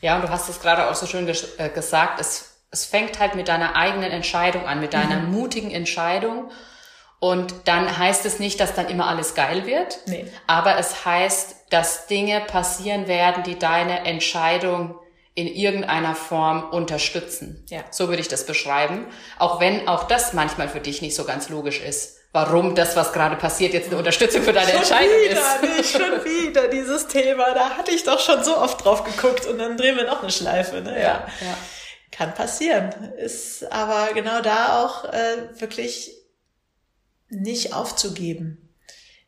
Ja, 0.00 0.16
und 0.16 0.22
du 0.22 0.28
hast 0.28 0.48
es 0.48 0.60
gerade 0.60 0.88
auch 0.88 0.94
so 0.94 1.06
schön 1.06 1.26
ges 1.26 1.58
äh, 1.58 1.68
gesagt, 1.70 2.20
es, 2.20 2.60
es 2.70 2.84
fängt 2.84 3.18
halt 3.18 3.34
mit 3.34 3.48
deiner 3.48 3.74
eigenen 3.74 4.10
Entscheidung 4.10 4.66
an, 4.66 4.80
mit 4.80 4.94
deiner 4.94 5.16
mhm. 5.16 5.32
mutigen 5.32 5.70
Entscheidung. 5.70 6.50
Und 7.20 7.52
dann 7.64 7.98
heißt 7.98 8.24
es 8.26 8.38
nicht, 8.38 8.60
dass 8.60 8.74
dann 8.74 8.88
immer 8.88 9.08
alles 9.08 9.34
geil 9.34 9.66
wird, 9.66 9.98
nee. 10.06 10.30
aber 10.46 10.78
es 10.78 11.04
heißt, 11.04 11.56
dass 11.70 12.06
Dinge 12.06 12.40
passieren 12.40 13.08
werden, 13.08 13.42
die 13.42 13.58
deine 13.58 14.04
Entscheidung 14.04 15.00
in 15.34 15.48
irgendeiner 15.48 16.14
Form 16.14 16.70
unterstützen. 16.70 17.64
Ja. 17.70 17.80
So 17.90 18.08
würde 18.08 18.20
ich 18.20 18.28
das 18.28 18.46
beschreiben. 18.46 19.06
Auch 19.38 19.58
wenn 19.58 19.88
auch 19.88 20.04
das 20.04 20.32
manchmal 20.32 20.68
für 20.68 20.80
dich 20.80 21.02
nicht 21.02 21.16
so 21.16 21.24
ganz 21.24 21.48
logisch 21.48 21.80
ist 21.80 22.17
warum 22.46 22.74
das, 22.74 22.94
was 22.94 23.12
gerade 23.12 23.36
passiert, 23.36 23.72
jetzt 23.72 23.88
eine 23.88 23.98
Unterstützung 23.98 24.42
für 24.42 24.52
deine 24.52 24.68
schon 24.68 24.78
Entscheidung 24.78 25.16
wieder, 25.24 25.32
ist. 25.32 25.62
Nee, 25.62 25.98
schon 25.98 26.24
wieder 26.24 26.68
dieses 26.68 27.08
Thema. 27.08 27.52
Da 27.54 27.70
hatte 27.70 27.90
ich 27.90 28.04
doch 28.04 28.20
schon 28.20 28.44
so 28.44 28.56
oft 28.56 28.84
drauf 28.84 29.02
geguckt 29.02 29.46
und 29.46 29.58
dann 29.58 29.76
drehen 29.76 29.96
wir 29.96 30.06
noch 30.06 30.22
eine 30.22 30.30
Schleife. 30.30 30.80
Ne? 30.80 30.94
Ja, 30.94 31.26
ja. 31.40 31.58
Kann 32.12 32.34
passieren. 32.34 32.92
Ist 33.16 33.70
aber 33.72 34.14
genau 34.14 34.40
da 34.40 34.84
auch 34.84 35.04
äh, 35.04 35.60
wirklich 35.60 36.12
nicht 37.28 37.74
aufzugeben. 37.74 38.74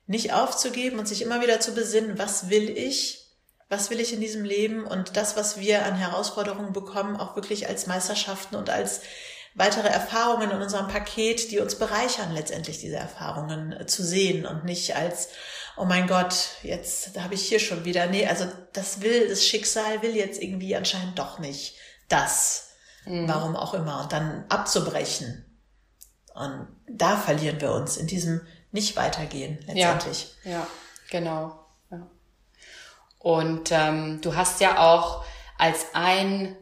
Nicht 0.06 0.32
aufzugeben 0.32 0.98
und 0.98 1.06
sich 1.06 1.22
immer 1.22 1.40
wieder 1.40 1.60
zu 1.60 1.74
besinnen, 1.74 2.18
was 2.18 2.48
will 2.48 2.70
ich? 2.70 3.26
Was 3.68 3.90
will 3.90 4.00
ich 4.00 4.12
in 4.12 4.20
diesem 4.20 4.44
Leben? 4.44 4.84
Und 4.84 5.16
das, 5.16 5.36
was 5.36 5.58
wir 5.58 5.84
an 5.84 5.96
Herausforderungen 5.96 6.72
bekommen, 6.72 7.16
auch 7.16 7.36
wirklich 7.36 7.68
als 7.68 7.86
Meisterschaften 7.86 8.56
und 8.56 8.70
als 8.70 9.02
weitere 9.60 9.88
Erfahrungen 9.88 10.50
in 10.50 10.62
unserem 10.62 10.88
Paket, 10.88 11.50
die 11.50 11.60
uns 11.60 11.76
bereichern, 11.76 12.32
letztendlich 12.32 12.78
diese 12.80 12.96
Erfahrungen 12.96 13.72
äh, 13.72 13.86
zu 13.86 14.02
sehen 14.02 14.46
und 14.46 14.64
nicht 14.64 14.96
als, 14.96 15.28
oh 15.76 15.84
mein 15.84 16.08
Gott, 16.08 16.34
jetzt 16.62 17.20
habe 17.20 17.34
ich 17.34 17.46
hier 17.46 17.60
schon 17.60 17.84
wieder. 17.84 18.06
Nee, 18.06 18.26
also 18.26 18.46
das 18.72 19.02
will, 19.02 19.28
das 19.28 19.46
Schicksal 19.46 20.02
will 20.02 20.16
jetzt 20.16 20.42
irgendwie 20.42 20.74
anscheinend 20.74 21.18
doch 21.18 21.38
nicht 21.38 21.76
das. 22.08 22.70
Mhm. 23.04 23.28
Warum 23.28 23.54
auch 23.54 23.74
immer. 23.74 24.00
Und 24.00 24.12
dann 24.12 24.46
abzubrechen. 24.48 25.44
Und 26.34 26.68
da 26.88 27.16
verlieren 27.16 27.60
wir 27.60 27.72
uns 27.72 27.98
in 27.98 28.06
diesem 28.06 28.40
nicht 28.72 28.96
weitergehen 28.96 29.58
letztendlich. 29.66 30.34
Ja, 30.44 30.50
ja 30.52 30.66
genau. 31.10 31.66
Ja. 31.90 32.06
Und 33.18 33.70
ähm, 33.72 34.20
du 34.22 34.34
hast 34.36 34.60
ja 34.60 34.78
auch 34.78 35.24
als 35.58 35.86
ein 35.92 36.56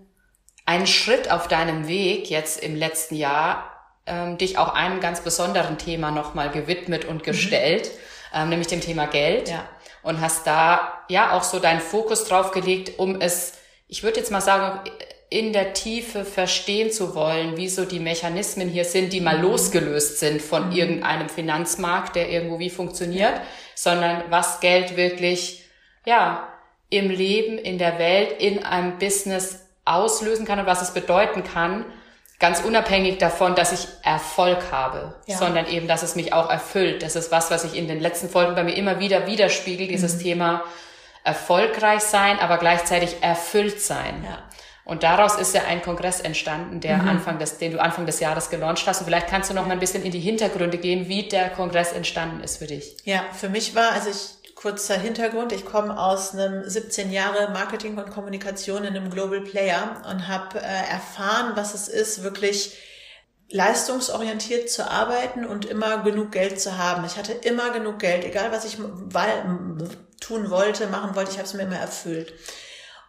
einen 0.68 0.86
Schritt 0.86 1.30
auf 1.30 1.48
deinem 1.48 1.88
Weg 1.88 2.28
jetzt 2.28 2.62
im 2.62 2.76
letzten 2.76 3.14
Jahr 3.14 3.72
ähm, 4.04 4.36
dich 4.36 4.58
auch 4.58 4.74
einem 4.74 5.00
ganz 5.00 5.22
besonderen 5.22 5.78
Thema 5.78 6.10
nochmal 6.10 6.50
gewidmet 6.50 7.06
und 7.06 7.22
mhm. 7.22 7.22
gestellt, 7.22 7.90
mhm. 8.34 8.40
ähm, 8.40 8.48
nämlich 8.50 8.68
dem 8.68 8.82
Thema 8.82 9.06
Geld. 9.06 9.48
Ja. 9.48 9.66
Und 10.02 10.20
hast 10.20 10.46
da 10.46 11.04
ja 11.08 11.32
auch 11.32 11.42
so 11.42 11.58
deinen 11.58 11.80
Fokus 11.80 12.24
drauf 12.24 12.50
gelegt, 12.50 12.98
um 12.98 13.18
es, 13.18 13.54
ich 13.88 14.02
würde 14.02 14.18
jetzt 14.18 14.30
mal 14.30 14.42
sagen, 14.42 14.90
in 15.30 15.54
der 15.54 15.72
Tiefe 15.72 16.26
verstehen 16.26 16.92
zu 16.92 17.14
wollen, 17.14 17.56
wie 17.56 17.70
so 17.70 17.86
die 17.86 17.98
Mechanismen 17.98 18.68
hier 18.68 18.84
sind, 18.84 19.14
die 19.14 19.22
mal 19.22 19.38
mhm. 19.38 19.44
losgelöst 19.44 20.18
sind 20.18 20.42
von 20.42 20.66
mhm. 20.66 20.72
irgendeinem 20.72 21.30
Finanzmarkt, 21.30 22.14
der 22.14 22.28
irgendwo 22.28 22.58
wie 22.58 22.70
funktioniert, 22.70 23.36
ja. 23.36 23.42
sondern 23.74 24.24
was 24.28 24.60
Geld 24.60 24.98
wirklich, 24.98 25.64
ja, 26.04 26.46
im 26.90 27.08
Leben, 27.08 27.56
in 27.56 27.78
der 27.78 27.98
Welt, 27.98 28.32
in 28.38 28.64
einem 28.64 28.98
Business 28.98 29.67
auslösen 29.88 30.46
kann 30.46 30.60
und 30.60 30.66
was 30.66 30.82
es 30.82 30.92
bedeuten 30.92 31.44
kann, 31.44 31.84
ganz 32.38 32.60
unabhängig 32.60 33.18
davon, 33.18 33.54
dass 33.54 33.72
ich 33.72 33.88
Erfolg 34.02 34.70
habe, 34.70 35.14
ja. 35.26 35.36
sondern 35.36 35.66
eben, 35.66 35.88
dass 35.88 36.02
es 36.02 36.14
mich 36.14 36.32
auch 36.32 36.50
erfüllt. 36.50 37.02
Das 37.02 37.16
ist 37.16 37.32
was, 37.32 37.50
was 37.50 37.64
ich 37.64 37.76
in 37.76 37.88
den 37.88 38.00
letzten 38.00 38.28
Folgen 38.28 38.54
bei 38.54 38.64
mir 38.64 38.76
immer 38.76 39.00
wieder 39.00 39.26
widerspiegelt, 39.26 39.90
dieses 39.90 40.16
mhm. 40.16 40.20
Thema 40.20 40.64
erfolgreich 41.24 42.00
sein, 42.00 42.38
aber 42.38 42.58
gleichzeitig 42.58 43.16
erfüllt 43.22 43.80
sein. 43.80 44.24
Ja. 44.24 44.38
Und 44.84 45.02
daraus 45.02 45.34
ist 45.36 45.54
ja 45.54 45.64
ein 45.68 45.82
Kongress 45.82 46.20
entstanden, 46.20 46.80
der 46.80 46.96
mhm. 46.96 47.08
Anfang 47.08 47.38
des, 47.38 47.58
den 47.58 47.72
du 47.72 47.80
Anfang 47.80 48.06
des 48.06 48.20
Jahres 48.20 48.48
gelauncht 48.48 48.86
hast. 48.86 49.00
Und 49.00 49.04
vielleicht 49.04 49.28
kannst 49.28 49.50
du 49.50 49.54
noch 49.54 49.66
mal 49.66 49.72
ein 49.72 49.80
bisschen 49.80 50.02
in 50.02 50.12
die 50.12 50.20
Hintergründe 50.20 50.78
gehen, 50.78 51.08
wie 51.08 51.28
der 51.28 51.50
Kongress 51.50 51.92
entstanden 51.92 52.42
ist 52.42 52.56
für 52.56 52.66
dich. 52.66 52.96
Ja, 53.04 53.24
für 53.38 53.50
mich 53.50 53.74
war, 53.74 53.92
also 53.92 54.08
ich 54.08 54.37
kurzer 54.60 54.96
Hintergrund. 54.96 55.52
Ich 55.52 55.64
komme 55.64 55.98
aus 55.98 56.34
einem 56.34 56.68
17 56.68 57.12
Jahre 57.12 57.52
Marketing 57.52 57.96
und 57.96 58.10
Kommunikation 58.10 58.82
in 58.82 58.96
einem 58.96 59.08
Global 59.08 59.40
Player 59.40 60.02
und 60.10 60.26
habe 60.26 60.58
äh, 60.58 60.90
erfahren, 60.90 61.52
was 61.54 61.74
es 61.74 61.86
ist, 61.86 62.24
wirklich 62.24 62.76
leistungsorientiert 63.50 64.68
zu 64.68 64.90
arbeiten 64.90 65.46
und 65.46 65.64
immer 65.64 66.02
genug 66.02 66.32
Geld 66.32 66.60
zu 66.60 66.76
haben. 66.76 67.04
Ich 67.06 67.16
hatte 67.16 67.32
immer 67.32 67.70
genug 67.70 68.00
Geld, 68.00 68.24
egal 68.24 68.50
was 68.50 68.64
ich 68.64 68.78
tun 70.20 70.50
wollte, 70.50 70.88
machen 70.88 71.14
wollte, 71.14 71.30
ich 71.30 71.38
habe 71.38 71.46
es 71.46 71.54
mir 71.54 71.62
immer 71.62 71.78
erfüllt. 71.78 72.34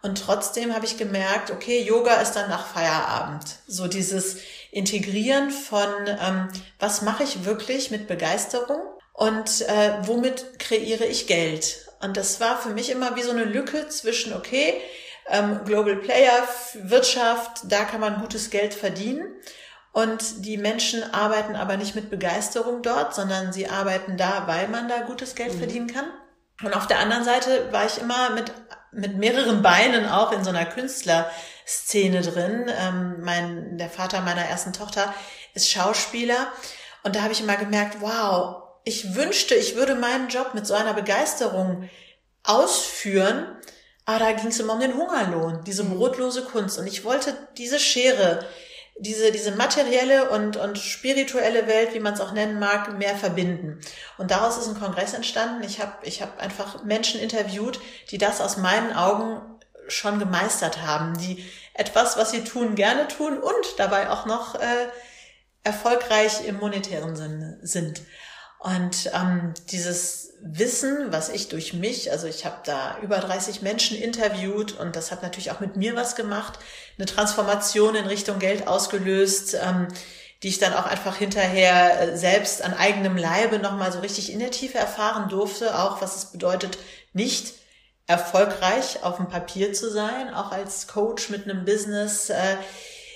Und 0.02 0.18
trotzdem 0.18 0.72
habe 0.72 0.86
ich 0.86 0.98
gemerkt, 0.98 1.50
okay, 1.50 1.82
Yoga 1.82 2.14
ist 2.22 2.32
dann 2.32 2.48
nach 2.48 2.66
Feierabend. 2.68 3.44
So 3.66 3.88
dieses 3.88 4.38
Integrieren 4.70 5.50
von, 5.50 5.88
ähm, 6.06 6.48
was 6.78 7.02
mache 7.02 7.24
ich 7.24 7.44
wirklich 7.44 7.90
mit 7.90 8.06
Begeisterung 8.06 8.80
und 9.20 9.68
äh, 9.68 9.98
womit 10.06 10.58
kreiere 10.58 11.04
ich 11.04 11.26
Geld? 11.26 11.86
Und 12.00 12.16
das 12.16 12.40
war 12.40 12.56
für 12.56 12.70
mich 12.70 12.88
immer 12.88 13.16
wie 13.16 13.22
so 13.22 13.32
eine 13.32 13.44
Lücke 13.44 13.86
zwischen, 13.88 14.32
okay, 14.32 14.80
ähm, 15.28 15.60
Global 15.66 15.96
Player, 15.96 16.48
Wirtschaft, 16.72 17.64
da 17.64 17.84
kann 17.84 18.00
man 18.00 18.22
gutes 18.22 18.48
Geld 18.48 18.72
verdienen. 18.72 19.28
Und 19.92 20.46
die 20.46 20.56
Menschen 20.56 21.02
arbeiten 21.12 21.54
aber 21.54 21.76
nicht 21.76 21.94
mit 21.94 22.08
Begeisterung 22.08 22.80
dort, 22.80 23.14
sondern 23.14 23.52
sie 23.52 23.68
arbeiten 23.68 24.16
da, 24.16 24.44
weil 24.46 24.68
man 24.68 24.88
da 24.88 25.00
gutes 25.00 25.34
Geld 25.34 25.52
mhm. 25.52 25.58
verdienen 25.58 25.86
kann. 25.92 26.06
Und 26.62 26.74
auf 26.74 26.86
der 26.86 27.00
anderen 27.00 27.24
Seite 27.24 27.70
war 27.72 27.84
ich 27.84 28.00
immer 28.00 28.30
mit, 28.30 28.50
mit 28.90 29.18
mehreren 29.18 29.60
Beinen 29.60 30.08
auch 30.08 30.32
in 30.32 30.44
so 30.44 30.48
einer 30.48 30.64
Künstlerszene 30.64 32.22
drin. 32.22 32.70
Ähm, 32.74 33.16
mein, 33.20 33.76
der 33.76 33.90
Vater 33.90 34.22
meiner 34.22 34.46
ersten 34.46 34.72
Tochter 34.72 35.12
ist 35.52 35.68
Schauspieler. 35.68 36.50
Und 37.02 37.16
da 37.16 37.20
habe 37.20 37.34
ich 37.34 37.42
immer 37.42 37.56
gemerkt, 37.56 37.98
wow, 38.00 38.69
ich 38.84 39.14
wünschte, 39.14 39.54
ich 39.54 39.76
würde 39.76 39.94
meinen 39.94 40.28
Job 40.28 40.54
mit 40.54 40.66
so 40.66 40.74
einer 40.74 40.94
Begeisterung 40.94 41.88
ausführen, 42.42 43.56
aber 44.06 44.18
da 44.18 44.32
ging 44.32 44.48
es 44.48 44.58
immer 44.58 44.74
um 44.74 44.80
den 44.80 44.94
Hungerlohn, 44.94 45.62
diese 45.64 45.84
mhm. 45.84 45.98
brotlose 45.98 46.44
Kunst. 46.44 46.78
Und 46.78 46.86
ich 46.86 47.04
wollte 47.04 47.36
diese 47.58 47.78
Schere, 47.78 48.44
diese, 48.98 49.30
diese 49.32 49.52
materielle 49.52 50.30
und, 50.30 50.56
und 50.56 50.78
spirituelle 50.78 51.66
Welt, 51.66 51.94
wie 51.94 52.00
man 52.00 52.14
es 52.14 52.20
auch 52.20 52.32
nennen 52.32 52.58
mag, 52.58 52.98
mehr 52.98 53.14
verbinden. 53.16 53.80
Und 54.18 54.30
daraus 54.30 54.58
ist 54.58 54.68
ein 54.68 54.80
Kongress 54.80 55.14
entstanden. 55.14 55.62
Ich 55.64 55.80
habe 55.80 55.92
ich 56.02 56.22
hab 56.22 56.40
einfach 56.40 56.82
Menschen 56.84 57.20
interviewt, 57.20 57.80
die 58.10 58.18
das 58.18 58.40
aus 58.40 58.56
meinen 58.56 58.92
Augen 58.94 59.40
schon 59.88 60.18
gemeistert 60.18 60.82
haben, 60.82 61.16
die 61.18 61.44
etwas, 61.74 62.16
was 62.16 62.30
sie 62.30 62.44
tun, 62.44 62.74
gerne 62.74 63.08
tun 63.08 63.38
und 63.38 63.78
dabei 63.78 64.10
auch 64.10 64.26
noch 64.26 64.54
äh, 64.54 64.88
erfolgreich 65.62 66.44
im 66.46 66.58
monetären 66.58 67.16
Sinne 67.16 67.58
sind. 67.62 68.02
Und 68.60 69.10
ähm, 69.14 69.54
dieses 69.70 70.34
Wissen, 70.42 71.10
was 71.10 71.30
ich 71.30 71.48
durch 71.48 71.72
mich, 71.72 72.12
also 72.12 72.26
ich 72.26 72.44
habe 72.44 72.56
da 72.64 72.98
über 73.02 73.16
30 73.16 73.62
Menschen 73.62 73.96
interviewt 73.96 74.78
und 74.78 74.96
das 74.96 75.10
hat 75.10 75.22
natürlich 75.22 75.50
auch 75.50 75.60
mit 75.60 75.76
mir 75.76 75.96
was 75.96 76.14
gemacht, 76.14 76.58
eine 76.98 77.06
Transformation 77.06 77.94
in 77.94 78.06
Richtung 78.06 78.38
Geld 78.38 78.68
ausgelöst, 78.68 79.54
ähm, 79.54 79.88
die 80.42 80.48
ich 80.48 80.58
dann 80.58 80.74
auch 80.74 80.84
einfach 80.84 81.16
hinterher 81.16 82.00
äh, 82.00 82.16
selbst 82.18 82.62
an 82.62 82.74
eigenem 82.74 83.16
Leibe 83.16 83.58
nochmal 83.58 83.92
so 83.92 84.00
richtig 84.00 84.30
in 84.30 84.40
der 84.40 84.50
Tiefe 84.50 84.76
erfahren 84.76 85.30
durfte, 85.30 85.78
auch 85.78 86.02
was 86.02 86.16
es 86.16 86.26
bedeutet, 86.26 86.76
nicht 87.14 87.54
erfolgreich 88.06 89.02
auf 89.02 89.16
dem 89.16 89.28
Papier 89.28 89.72
zu 89.72 89.90
sein, 89.90 90.34
auch 90.34 90.52
als 90.52 90.86
Coach 90.86 91.30
mit 91.30 91.44
einem 91.44 91.64
Business, 91.64 92.28
äh, 92.28 92.56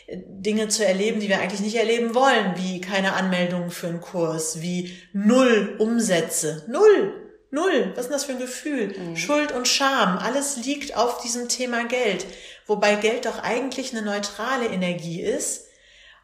Dinge 0.08 0.68
zu 0.68 0.84
erleben, 0.84 1.20
die 1.20 1.28
wir 1.28 1.40
eigentlich 1.40 1.60
nicht 1.60 1.76
erleben 1.76 2.14
wollen, 2.14 2.54
wie 2.56 2.80
keine 2.80 3.14
Anmeldungen 3.14 3.70
für 3.70 3.88
einen 3.88 4.00
Kurs, 4.00 4.60
wie 4.60 4.96
null 5.12 5.76
Umsätze, 5.78 6.64
null, 6.68 7.12
null. 7.50 7.92
Was 7.94 8.04
ist 8.04 8.06
denn 8.06 8.12
das 8.12 8.24
für 8.24 8.32
ein 8.32 8.38
Gefühl? 8.38 8.94
Mhm. 8.98 9.16
Schuld 9.16 9.52
und 9.52 9.66
Scham, 9.66 10.18
alles 10.18 10.56
liegt 10.56 10.96
auf 10.96 11.22
diesem 11.22 11.48
Thema 11.48 11.84
Geld, 11.84 12.26
wobei 12.66 12.96
Geld 12.96 13.24
doch 13.24 13.38
eigentlich 13.38 13.92
eine 13.92 14.02
neutrale 14.02 14.66
Energie 14.66 15.22
ist 15.22 15.68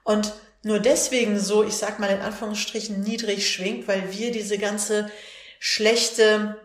und 0.04 0.32
nur 0.62 0.78
deswegen 0.78 1.40
so, 1.40 1.64
ich 1.64 1.74
sag 1.74 1.98
mal 1.98 2.10
in 2.10 2.20
Anführungsstrichen, 2.20 3.00
niedrig 3.00 3.50
schwingt, 3.50 3.88
weil 3.88 4.12
wir 4.12 4.30
diese 4.30 4.58
ganze 4.58 5.10
schlechte 5.58 6.58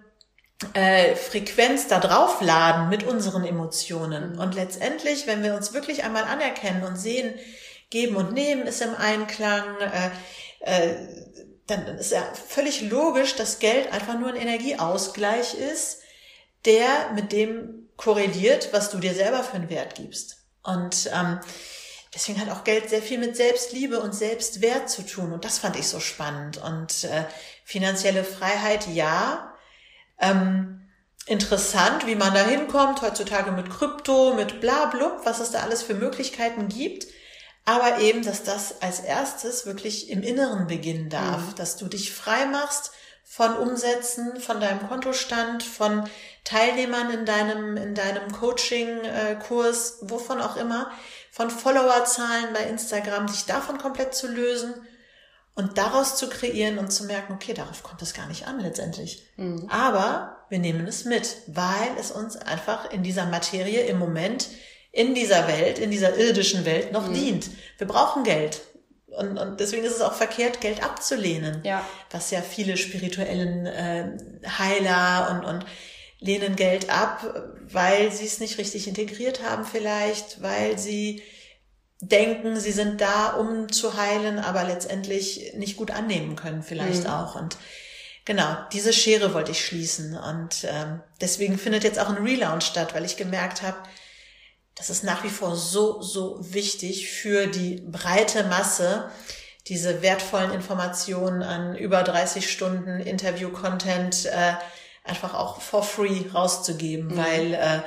äh, 0.73 1.15
Frequenz 1.15 1.87
da 1.87 1.99
draufladen 1.99 2.89
mit 2.89 3.03
unseren 3.03 3.45
Emotionen. 3.45 4.33
Mhm. 4.33 4.39
Und 4.39 4.55
letztendlich, 4.55 5.27
wenn 5.27 5.43
wir 5.43 5.55
uns 5.55 5.73
wirklich 5.73 6.03
einmal 6.03 6.23
anerkennen 6.23 6.83
und 6.83 6.97
sehen, 6.97 7.33
geben 7.89 8.15
und 8.15 8.33
nehmen 8.33 8.65
ist 8.65 8.81
im 8.81 8.95
Einklang, 8.95 9.63
äh, 9.79 10.09
äh, 10.61 10.95
dann 11.67 11.85
ist 11.97 12.11
ja 12.11 12.23
völlig 12.47 12.81
logisch, 12.81 13.35
dass 13.35 13.59
Geld 13.59 13.91
einfach 13.91 14.19
nur 14.19 14.29
ein 14.29 14.35
Energieausgleich 14.35 15.55
ist, 15.55 16.01
der 16.65 17.11
mit 17.13 17.31
dem 17.31 17.89
korreliert, 17.97 18.69
was 18.71 18.89
du 18.89 18.97
dir 18.97 19.13
selber 19.13 19.43
für 19.43 19.55
einen 19.55 19.69
Wert 19.69 19.95
gibst. 19.95 20.37
Und 20.63 21.09
ähm, 21.13 21.39
deswegen 22.13 22.41
hat 22.41 22.49
auch 22.49 22.63
Geld 22.63 22.89
sehr 22.89 23.01
viel 23.01 23.17
mit 23.17 23.35
Selbstliebe 23.35 23.99
und 23.99 24.13
Selbstwert 24.13 24.89
zu 24.89 25.03
tun. 25.03 25.31
Und 25.31 25.45
das 25.45 25.59
fand 25.59 25.75
ich 25.75 25.87
so 25.87 25.99
spannend. 25.99 26.57
Und 26.57 27.03
äh, 27.05 27.25
finanzielle 27.63 28.23
Freiheit, 28.23 28.87
ja. 28.93 29.54
Ähm, 30.19 30.89
interessant, 31.27 32.05
wie 32.05 32.15
man 32.15 32.33
da 32.33 32.43
hinkommt, 32.43 33.01
heutzutage 33.01 33.51
mit 33.51 33.69
Krypto, 33.69 34.33
mit 34.33 34.61
bla 34.61 34.85
blub, 34.85 35.21
was 35.23 35.39
es 35.39 35.51
da 35.51 35.61
alles 35.61 35.83
für 35.83 35.95
Möglichkeiten 35.95 36.67
gibt. 36.67 37.07
Aber 37.65 37.99
eben, 37.99 38.23
dass 38.23 38.43
das 38.43 38.81
als 38.81 38.99
erstes 38.99 39.65
wirklich 39.65 40.09
im 40.09 40.21
Inneren 40.21 40.67
beginnen 40.67 41.09
darf, 41.09 41.41
mhm. 41.41 41.55
dass 41.55 41.77
du 41.77 41.87
dich 41.87 42.13
frei 42.13 42.45
machst 42.45 42.91
von 43.23 43.57
Umsätzen, 43.57 44.39
von 44.39 44.59
deinem 44.59 44.87
Kontostand, 44.87 45.63
von 45.63 46.07
Teilnehmern 46.43 47.09
in 47.09 47.25
deinem, 47.25 47.75
in 47.75 47.95
deinem 47.95 48.31
Coaching-Kurs, 48.31 49.97
wovon 50.01 50.39
auch 50.39 50.57
immer, 50.57 50.91
von 51.31 51.49
Followerzahlen 51.49 52.53
bei 52.53 52.61
Instagram, 52.65 53.27
sich 53.27 53.45
davon 53.45 53.79
komplett 53.79 54.13
zu 54.13 54.27
lösen 54.27 54.75
und 55.55 55.77
daraus 55.77 56.17
zu 56.17 56.29
kreieren 56.29 56.77
und 56.77 56.91
zu 56.91 57.05
merken, 57.05 57.33
okay, 57.33 57.53
darauf 57.53 57.81
kommt 57.81 58.01
es 58.01 58.13
gar 58.13 58.27
nicht 58.27 58.45
an 58.45 58.59
letztendlich. 58.59 59.23
Mhm. 59.37 59.69
Aber 59.69 60.37
wir 60.49 60.59
nehmen 60.59 60.85
es 60.85 61.05
mit, 61.05 61.37
weil 61.47 61.97
es 61.99 62.11
uns 62.11 62.35
einfach 62.35 62.91
in 62.91 63.03
dieser 63.03 63.25
Materie 63.25 63.81
im 63.83 63.97
Moment, 63.97 64.49
in 64.91 65.15
dieser 65.15 65.47
Welt, 65.47 65.79
in 65.79 65.91
dieser 65.91 66.17
irdischen 66.17 66.65
Welt 66.65 66.91
noch 66.91 67.07
mhm. 67.07 67.13
dient. 67.13 67.49
Wir 67.77 67.87
brauchen 67.87 68.23
Geld. 68.23 68.61
Und, 69.07 69.37
und 69.37 69.61
deswegen 69.61 69.85
ist 69.85 69.95
es 69.95 70.01
auch 70.01 70.13
verkehrt, 70.13 70.59
Geld 70.59 70.83
abzulehnen. 70.83 71.61
Ja. 71.63 71.85
Was 72.11 72.31
ja 72.31 72.41
viele 72.41 72.75
spirituellen 72.75 73.65
äh, 73.65 74.17
Heiler 74.59 75.29
und, 75.31 75.45
und 75.45 75.65
lehnen 76.19 76.57
Geld 76.57 76.89
ab, 76.89 77.25
weil 77.71 78.11
sie 78.11 78.25
es 78.25 78.41
nicht 78.41 78.57
richtig 78.57 78.89
integriert 78.89 79.41
haben 79.41 79.63
vielleicht, 79.63 80.41
weil 80.41 80.77
sie 80.77 81.23
denken, 82.01 82.59
sie 82.59 82.71
sind 82.71 83.01
da, 83.01 83.33
um 83.33 83.71
zu 83.71 83.97
heilen, 83.97 84.39
aber 84.39 84.63
letztendlich 84.63 85.53
nicht 85.55 85.77
gut 85.77 85.91
annehmen 85.91 86.35
können 86.35 86.63
vielleicht 86.63 87.05
mhm. 87.05 87.09
auch. 87.09 87.35
Und 87.35 87.57
genau, 88.25 88.57
diese 88.73 88.93
Schere 88.93 89.33
wollte 89.33 89.51
ich 89.51 89.65
schließen. 89.65 90.17
Und 90.17 90.65
ähm, 90.69 91.01
deswegen 91.21 91.57
findet 91.57 91.83
jetzt 91.83 91.99
auch 91.99 92.09
ein 92.09 92.23
Relaunch 92.23 92.65
statt, 92.65 92.93
weil 92.93 93.05
ich 93.05 93.17
gemerkt 93.17 93.61
habe, 93.61 93.77
das 94.75 94.89
ist 94.89 95.03
nach 95.03 95.23
wie 95.23 95.29
vor 95.29 95.55
so, 95.55 96.01
so 96.01 96.37
wichtig 96.41 97.09
für 97.09 97.47
die 97.47 97.81
breite 97.87 98.43
Masse, 98.43 99.09
diese 99.67 100.01
wertvollen 100.01 100.51
Informationen 100.51 101.41
an 101.41 101.75
über 101.75 102.03
30 102.03 102.51
Stunden 102.51 102.99
Interview-Content 102.99 104.25
äh, 104.25 104.53
einfach 105.03 105.33
auch 105.33 105.61
for 105.61 105.81
free 105.81 106.25
rauszugeben, 106.33 107.07
mhm. 107.07 107.17
weil 107.17 107.53
äh, 107.53 107.79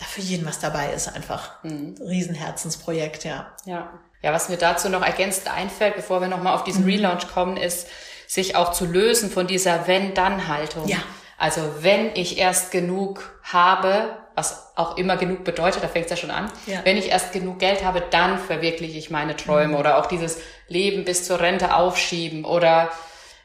da 0.00 0.06
für 0.06 0.22
jeden 0.22 0.46
was 0.46 0.58
dabei 0.58 0.92
ist 0.92 1.14
einfach. 1.14 1.62
Mhm. 1.62 1.94
Riesenherzensprojekt, 2.00 3.24
ja. 3.24 3.52
Ja. 3.66 3.90
Ja, 4.22 4.32
was 4.32 4.48
mir 4.48 4.56
dazu 4.56 4.88
noch 4.88 5.02
ergänzt 5.02 5.48
einfällt, 5.48 5.96
bevor 5.96 6.20
wir 6.20 6.28
nochmal 6.28 6.54
auf 6.54 6.64
diesen 6.64 6.82
mhm. 6.84 6.90
Relaunch 6.90 7.28
kommen, 7.32 7.56
ist, 7.56 7.86
sich 8.26 8.56
auch 8.56 8.72
zu 8.72 8.86
lösen 8.86 9.30
von 9.30 9.46
dieser 9.46 9.86
Wenn-Dann-Haltung. 9.86 10.86
Ja. 10.88 10.98
Also 11.36 11.62
wenn 11.80 12.14
ich 12.14 12.38
erst 12.38 12.70
genug 12.70 13.40
habe, 13.42 14.16
was 14.34 14.72
auch 14.76 14.96
immer 14.96 15.16
genug 15.16 15.44
bedeutet, 15.44 15.82
da 15.82 15.88
fängt 15.88 16.06
es 16.06 16.10
ja 16.10 16.16
schon 16.16 16.30
an. 16.30 16.50
Ja. 16.66 16.80
Wenn 16.84 16.96
ich 16.96 17.08
erst 17.08 17.32
genug 17.32 17.58
Geld 17.58 17.84
habe, 17.84 18.02
dann 18.10 18.38
verwirkliche 18.38 18.98
ich 18.98 19.10
meine 19.10 19.36
Träume 19.36 19.74
mhm. 19.74 19.80
oder 19.80 19.98
auch 19.98 20.06
dieses 20.06 20.38
Leben 20.68 21.04
bis 21.04 21.26
zur 21.26 21.40
Rente 21.40 21.74
aufschieben 21.74 22.44
oder 22.44 22.90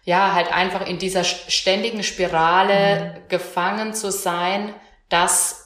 ja, 0.03 0.33
halt 0.33 0.53
einfach 0.53 0.85
in 0.85 0.99
dieser 0.99 1.23
ständigen 1.23 2.03
Spirale 2.03 3.15
mhm. 3.15 3.27
gefangen 3.27 3.93
zu 3.93 4.11
sein, 4.11 4.73
dass 5.09 5.64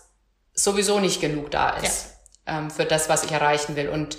sowieso 0.63 0.99
nicht 0.99 1.21
genug 1.21 1.51
da 1.51 1.71
ist 1.71 2.15
ja. 2.47 2.59
ähm, 2.59 2.71
für 2.71 2.85
das, 2.85 3.09
was 3.09 3.23
ich 3.23 3.31
erreichen 3.31 3.75
will. 3.75 3.89
Und 3.89 4.17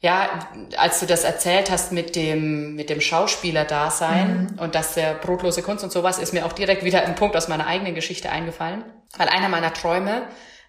ja, 0.00 0.28
als 0.76 1.00
du 1.00 1.06
das 1.06 1.24
erzählt 1.24 1.70
hast 1.70 1.90
mit 1.90 2.16
dem, 2.16 2.74
mit 2.74 2.90
dem 2.90 3.00
Schauspieler-Dasein 3.00 4.50
mhm. 4.52 4.58
und 4.58 4.74
das 4.74 4.94
der 4.94 5.14
brotlose 5.14 5.62
Kunst 5.62 5.84
und 5.84 5.92
sowas, 5.92 6.18
ist 6.18 6.32
mir 6.32 6.44
auch 6.46 6.52
direkt 6.52 6.84
wieder 6.84 7.04
ein 7.04 7.14
Punkt 7.14 7.36
aus 7.36 7.48
meiner 7.48 7.66
eigenen 7.66 7.94
Geschichte 7.94 8.30
eingefallen. 8.30 8.84
Weil 9.16 9.28
einer 9.28 9.48
meiner 9.48 9.72
Träume 9.72 10.22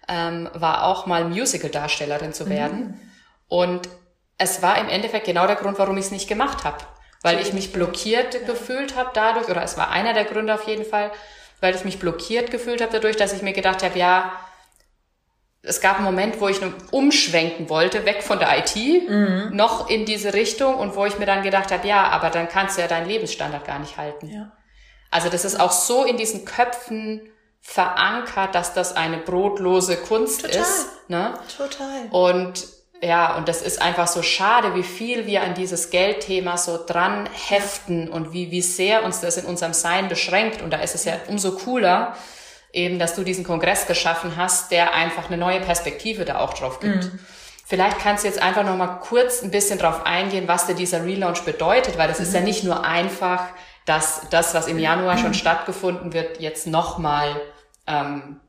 ähm, 0.08 0.48
war 0.54 0.84
auch 0.84 1.06
mal 1.06 1.24
Musical-Darstellerin 1.24 2.32
zu 2.32 2.48
werden. 2.48 2.80
Mhm. 2.80 3.00
Und 3.48 3.88
es 4.38 4.62
war 4.62 4.78
im 4.78 4.88
Endeffekt 4.88 5.26
genau 5.26 5.46
der 5.46 5.56
Grund, 5.56 5.78
warum 5.78 5.96
ich 5.98 6.06
es 6.06 6.10
nicht 6.10 6.28
gemacht 6.28 6.64
habe 6.64 6.78
weil 7.22 7.40
ich 7.40 7.52
mich 7.52 7.72
blockiert 7.72 8.34
ja. 8.34 8.40
gefühlt 8.40 8.96
habe 8.96 9.10
dadurch, 9.14 9.48
oder 9.48 9.62
es 9.62 9.76
war 9.76 9.90
einer 9.90 10.14
der 10.14 10.24
Gründe 10.24 10.54
auf 10.54 10.66
jeden 10.66 10.84
Fall, 10.84 11.10
weil 11.60 11.74
ich 11.74 11.84
mich 11.84 11.98
blockiert 11.98 12.50
gefühlt 12.50 12.80
habe 12.80 12.92
dadurch, 12.92 13.16
dass 13.16 13.32
ich 13.32 13.42
mir 13.42 13.52
gedacht 13.52 13.82
habe, 13.82 13.98
ja, 13.98 14.32
es 15.62 15.80
gab 15.80 15.96
einen 15.96 16.04
Moment, 16.04 16.40
wo 16.40 16.48
ich 16.48 16.60
umschwenken 16.90 17.68
wollte, 17.68 18.06
weg 18.06 18.22
von 18.22 18.38
der 18.38 18.58
IT, 18.58 18.76
mhm. 18.76 19.50
noch 19.52 19.90
in 19.90 20.04
diese 20.04 20.32
Richtung 20.32 20.76
und 20.76 20.94
wo 20.94 21.04
ich 21.04 21.18
mir 21.18 21.26
dann 21.26 21.42
gedacht 21.42 21.72
habe, 21.72 21.86
ja, 21.86 22.08
aber 22.08 22.30
dann 22.30 22.48
kannst 22.48 22.76
du 22.76 22.82
ja 22.82 22.88
deinen 22.88 23.08
Lebensstandard 23.08 23.64
gar 23.64 23.78
nicht 23.78 23.96
halten. 23.96 24.28
Ja. 24.28 24.52
Also 25.10 25.28
das 25.28 25.44
ist 25.44 25.58
auch 25.58 25.72
so 25.72 26.04
in 26.04 26.16
diesen 26.16 26.44
Köpfen 26.44 27.22
verankert, 27.60 28.54
dass 28.54 28.72
das 28.72 28.94
eine 28.94 29.18
brotlose 29.18 29.96
Kunst 29.96 30.42
Total. 30.42 30.60
ist. 30.60 30.86
Ne? 31.08 31.34
Total. 31.56 32.06
Und 32.10 32.66
ja, 33.00 33.36
und 33.36 33.48
das 33.48 33.62
ist 33.62 33.80
einfach 33.80 34.08
so 34.08 34.22
schade, 34.22 34.74
wie 34.74 34.82
viel 34.82 35.26
wir 35.26 35.42
an 35.42 35.54
dieses 35.54 35.90
Geldthema 35.90 36.56
so 36.56 36.84
dran 36.84 37.28
heften 37.32 38.08
und 38.08 38.32
wie, 38.32 38.50
wie 38.50 38.62
sehr 38.62 39.04
uns 39.04 39.20
das 39.20 39.36
in 39.36 39.44
unserem 39.44 39.72
Sein 39.72 40.08
beschränkt. 40.08 40.62
Und 40.62 40.72
da 40.72 40.78
ist 40.78 40.94
es 40.94 41.04
ja 41.04 41.14
umso 41.28 41.52
cooler, 41.52 42.16
eben, 42.78 42.98
dass 42.98 43.14
du 43.14 43.24
diesen 43.24 43.44
Kongress 43.44 43.86
geschaffen 43.86 44.36
hast, 44.36 44.70
der 44.70 44.94
einfach 44.94 45.26
eine 45.26 45.36
neue 45.36 45.60
Perspektive 45.60 46.24
da 46.24 46.38
auch 46.38 46.54
drauf 46.54 46.80
gibt. 46.80 47.04
Mhm. 47.04 47.18
Vielleicht 47.66 47.98
kannst 47.98 48.24
du 48.24 48.28
jetzt 48.28 48.40
einfach 48.40 48.64
noch 48.64 48.76
mal 48.76 48.98
kurz 49.00 49.42
ein 49.42 49.50
bisschen 49.50 49.78
drauf 49.78 50.06
eingehen, 50.06 50.48
was 50.48 50.66
dir 50.66 50.74
dieser 50.74 51.04
Relaunch 51.04 51.42
bedeutet, 51.42 51.98
weil 51.98 52.08
das 52.08 52.18
mhm. 52.18 52.24
ist 52.24 52.34
ja 52.34 52.40
mhm. 52.40 52.46
nicht 52.46 52.64
nur 52.64 52.84
einfach, 52.84 53.42
dass 53.84 54.22
das, 54.30 54.54
was 54.54 54.68
im 54.68 54.78
Januar 54.78 55.16
mhm. 55.16 55.20
schon 55.20 55.34
stattgefunden 55.34 56.12
wird, 56.12 56.40
jetzt 56.40 56.66
noch 56.66 56.98
mal 56.98 57.40
ähm, 57.86 58.40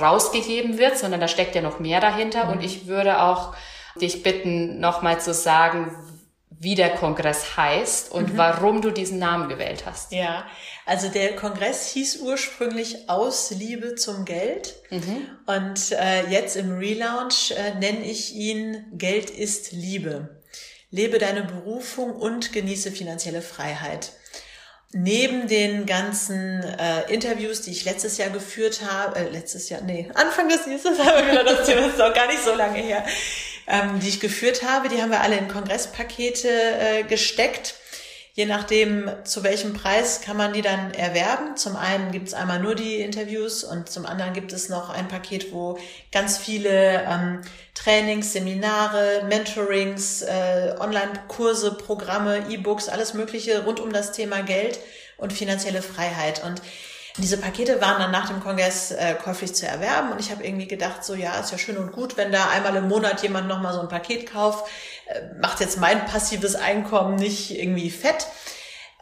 rausgegeben 0.00 0.78
wird, 0.78 0.96
sondern 0.96 1.20
da 1.20 1.28
steckt 1.28 1.54
ja 1.54 1.62
noch 1.62 1.78
mehr 1.78 2.00
dahinter. 2.00 2.46
Mhm. 2.46 2.52
Und 2.52 2.64
ich 2.64 2.86
würde 2.86 3.20
auch 3.20 3.54
dich 4.00 4.22
bitten, 4.22 4.80
nochmal 4.80 5.20
zu 5.20 5.34
sagen, 5.34 5.94
wie 6.60 6.74
der 6.74 6.90
Kongress 6.90 7.56
heißt 7.56 8.10
und 8.10 8.32
mhm. 8.32 8.36
warum 8.36 8.82
du 8.82 8.90
diesen 8.90 9.18
Namen 9.18 9.48
gewählt 9.48 9.84
hast. 9.86 10.12
Ja, 10.12 10.46
also 10.86 11.08
der 11.08 11.36
Kongress 11.36 11.92
hieß 11.92 12.18
ursprünglich 12.18 13.08
Aus 13.08 13.50
Liebe 13.50 13.94
zum 13.94 14.24
Geld 14.24 14.74
mhm. 14.90 15.28
und 15.46 15.92
äh, 15.92 16.26
jetzt 16.28 16.56
im 16.56 16.76
Relaunch 16.78 17.52
äh, 17.52 17.74
nenne 17.74 18.04
ich 18.04 18.34
ihn 18.34 18.86
Geld 18.92 19.30
ist 19.30 19.72
Liebe. 19.72 20.42
Lebe 20.90 21.18
deine 21.18 21.42
Berufung 21.42 22.12
und 22.12 22.52
genieße 22.52 22.90
finanzielle 22.90 23.42
Freiheit 23.42 24.12
neben 24.92 25.48
den 25.48 25.84
ganzen 25.84 26.62
äh, 26.62 27.12
Interviews, 27.12 27.62
die 27.62 27.72
ich 27.72 27.84
letztes 27.84 28.16
Jahr 28.16 28.30
geführt 28.30 28.80
habe, 28.90 29.18
äh, 29.18 29.28
letztes 29.28 29.68
Jahr, 29.68 29.82
nee, 29.82 30.10
Anfang 30.14 30.48
des 30.48 30.64
Jahres 30.66 30.84
wieder 31.30 31.44
das 31.44 31.66
Thema, 31.66 31.86
ist 31.86 32.00
auch 32.00 32.14
gar 32.14 32.26
nicht 32.26 32.42
so 32.42 32.54
lange 32.54 32.78
her, 32.78 33.04
ähm, 33.68 34.00
die 34.00 34.08
ich 34.08 34.20
geführt 34.20 34.62
habe, 34.62 34.88
die 34.88 35.00
haben 35.00 35.10
wir 35.10 35.20
alle 35.20 35.36
in 35.36 35.48
Kongresspakete 35.48 36.48
äh, 36.48 37.02
gesteckt. 37.04 37.74
Je 38.32 38.46
nachdem, 38.46 39.10
zu 39.24 39.42
welchem 39.42 39.72
Preis 39.72 40.20
kann 40.20 40.36
man 40.36 40.52
die 40.52 40.62
dann 40.62 40.94
erwerben. 40.94 41.56
Zum 41.56 41.74
einen 41.74 42.12
gibt 42.12 42.28
es 42.28 42.34
einmal 42.34 42.60
nur 42.60 42.76
die 42.76 43.00
Interviews 43.00 43.64
und 43.64 43.90
zum 43.90 44.06
anderen 44.06 44.32
gibt 44.32 44.52
es 44.52 44.68
noch 44.68 44.90
ein 44.90 45.08
Paket, 45.08 45.52
wo 45.52 45.76
ganz 46.12 46.38
viele 46.38 47.02
ähm, 47.02 47.40
Trainings, 47.74 48.32
Seminare, 48.32 49.24
Mentorings, 49.28 50.22
äh, 50.22 50.76
Online-Kurse, 50.78 51.74
Programme, 51.74 52.46
E-Books, 52.48 52.88
alles 52.88 53.12
Mögliche 53.12 53.64
rund 53.64 53.80
um 53.80 53.92
das 53.92 54.12
Thema 54.12 54.42
Geld 54.42 54.78
und 55.16 55.32
finanzielle 55.32 55.82
Freiheit. 55.82 56.44
Und 56.44 56.62
diese 57.18 57.38
Pakete 57.38 57.80
waren 57.80 58.00
dann 58.00 58.10
nach 58.10 58.28
dem 58.28 58.40
Kongress 58.40 58.90
äh, 58.90 59.14
käuflich 59.14 59.54
zu 59.54 59.66
erwerben 59.66 60.12
und 60.12 60.20
ich 60.20 60.30
habe 60.30 60.44
irgendwie 60.44 60.66
gedacht, 60.66 61.04
so 61.04 61.14
ja, 61.14 61.38
ist 61.38 61.52
ja 61.52 61.58
schön 61.58 61.76
und 61.76 61.92
gut, 61.92 62.16
wenn 62.16 62.32
da 62.32 62.48
einmal 62.48 62.76
im 62.76 62.88
Monat 62.88 63.22
jemand 63.22 63.48
nochmal 63.48 63.74
so 63.74 63.80
ein 63.80 63.88
Paket 63.88 64.30
kauft, 64.30 64.66
äh, 65.06 65.20
macht 65.40 65.60
jetzt 65.60 65.78
mein 65.78 66.06
passives 66.06 66.54
Einkommen 66.54 67.16
nicht 67.16 67.58
irgendwie 67.58 67.90
fett. 67.90 68.26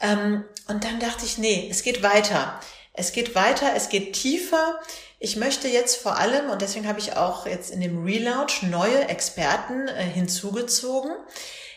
Ähm, 0.01 0.45
und 0.69 0.85
dann 0.85 0.99
dachte 1.01 1.25
ich, 1.25 1.39
nee, 1.39 1.69
es 1.71 1.83
geht 1.83 2.03
weiter. 2.03 2.59
Es 2.93 3.13
geht 3.13 3.35
weiter, 3.35 3.73
es 3.77 3.89
geht 3.89 4.15
tiefer. 4.15 4.79
Ich 5.19 5.37
möchte 5.37 5.69
jetzt 5.69 5.97
vor 5.97 6.19
allem, 6.19 6.51
und 6.51 6.63
deswegen 6.63 6.89
habe 6.89 6.99
ich 6.99 7.17
auch 7.17 7.47
jetzt 7.47 7.71
in 7.71 7.81
dem 7.81 8.05
Relaunch 8.05 8.63
neue 8.63 9.09
Experten 9.09 9.89
äh, 9.89 10.03
hinzugezogen 10.03 11.13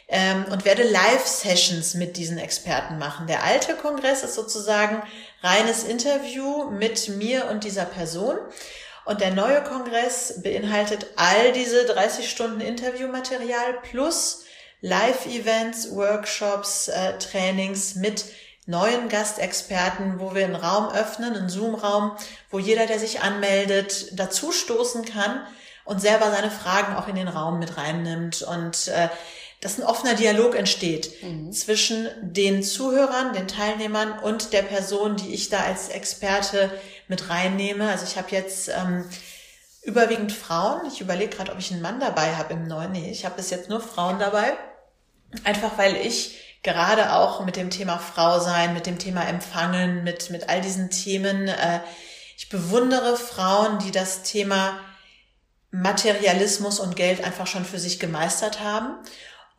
ähm, 0.10 0.46
und 0.52 0.66
werde 0.66 0.84
Live-Sessions 0.84 1.94
mit 1.94 2.18
diesen 2.18 2.40
Experten 2.40 2.98
machen. 2.98 3.28
Der 3.28 3.44
alte 3.44 3.76
Kongress 3.76 4.24
ist 4.24 4.34
sozusagen 4.34 5.02
reines 5.42 5.84
Interview 5.84 6.70
mit 6.72 7.10
mir 7.10 7.48
und 7.50 7.64
dieser 7.64 7.86
Person. 7.86 8.38
Und 9.06 9.22
der 9.22 9.32
neue 9.32 9.64
Kongress 9.64 10.42
beinhaltet 10.42 11.08
all 11.16 11.52
diese 11.54 11.86
30 11.86 12.30
Stunden 12.30 12.60
Interviewmaterial 12.60 13.80
plus 13.84 14.44
Live-Events, 14.82 15.92
Workshops, 15.92 16.88
äh, 16.88 17.18
Trainings 17.18 17.96
mit 17.96 18.26
neuen 18.66 19.10
Gastexperten, 19.10 20.20
wo 20.20 20.36
wir 20.36 20.46
einen 20.46 20.56
Raum 20.56 20.90
öffnen, 20.92 21.36
einen 21.36 21.50
Zoom-Raum, 21.50 22.16
wo 22.50 22.60
jeder, 22.60 22.86
der 22.86 23.00
sich 23.00 23.22
anmeldet, 23.22 24.10
dazu 24.14 24.52
stoßen 24.52 25.06
kann 25.06 25.42
und 25.86 26.00
selber 26.00 26.32
seine 26.32 26.52
Fragen 26.52 26.96
auch 26.96 27.08
in 27.08 27.16
den 27.16 27.28
Raum 27.28 27.58
mit 27.58 27.78
reinnimmt 27.78 28.44
und 28.44 28.90
äh, 28.90 29.10
dass 29.62 29.78
ein 29.78 29.84
offener 29.84 30.14
Dialog 30.14 30.56
entsteht 30.56 31.22
mhm. 31.22 31.52
zwischen 31.52 32.08
den 32.22 32.64
Zuhörern, 32.64 33.34
den 33.34 33.48
Teilnehmern 33.48 34.18
und 34.20 34.54
der 34.54 34.62
Person, 34.62 35.18
die 35.18 35.34
ich 35.34 35.50
da 35.50 35.62
als 35.62 35.90
Experte 35.90 36.72
mit 37.08 37.30
reinnehme. 37.30 37.90
Also 37.90 38.06
ich 38.06 38.18
habe 38.18 38.32
jetzt 38.32 38.70
ähm, 38.70 39.04
überwiegend 39.82 40.32
Frauen. 40.32 40.88
Ich 40.88 41.02
überlege 41.02 41.36
gerade, 41.36 41.52
ob 41.52 41.60
ich 41.60 41.72
einen 41.72 41.82
Mann 41.82 42.00
dabei 42.00 42.36
habe 42.36 42.54
im 42.54 42.68
neuen. 42.68 42.94
Nee, 42.94 43.12
ich 43.12 43.26
habe 43.26 43.36
bis 43.36 43.50
jetzt 43.50 43.70
nur 43.70 43.82
Frauen 43.82 44.18
dabei. 44.18 44.54
Einfach 45.44 45.78
weil 45.78 45.98
ich 45.98 46.40
gerade 46.64 47.14
auch 47.14 47.44
mit 47.46 47.58
dem 47.58 47.70
Thema 47.70 48.00
Frau 48.00 48.40
sein, 48.40 48.74
mit 48.74 48.86
dem 48.86 48.98
Thema 48.98 49.28
Empfangen, 49.28 50.04
mit, 50.04 50.30
mit 50.30 50.48
all 50.48 50.62
diesen 50.62 50.90
Themen, 50.90 51.50
äh, 51.50 51.82
ich 52.38 52.48
bewundere 52.48 53.18
Frauen, 53.18 53.80
die 53.80 53.92
das 53.92 54.24
Thema 54.24 54.80
Materialismus 55.72 56.80
und 56.80 56.96
Geld 56.96 57.24
einfach 57.24 57.46
schon 57.46 57.66
für 57.66 57.78
sich 57.78 58.00
gemeistert 58.00 58.62
haben 58.62 58.96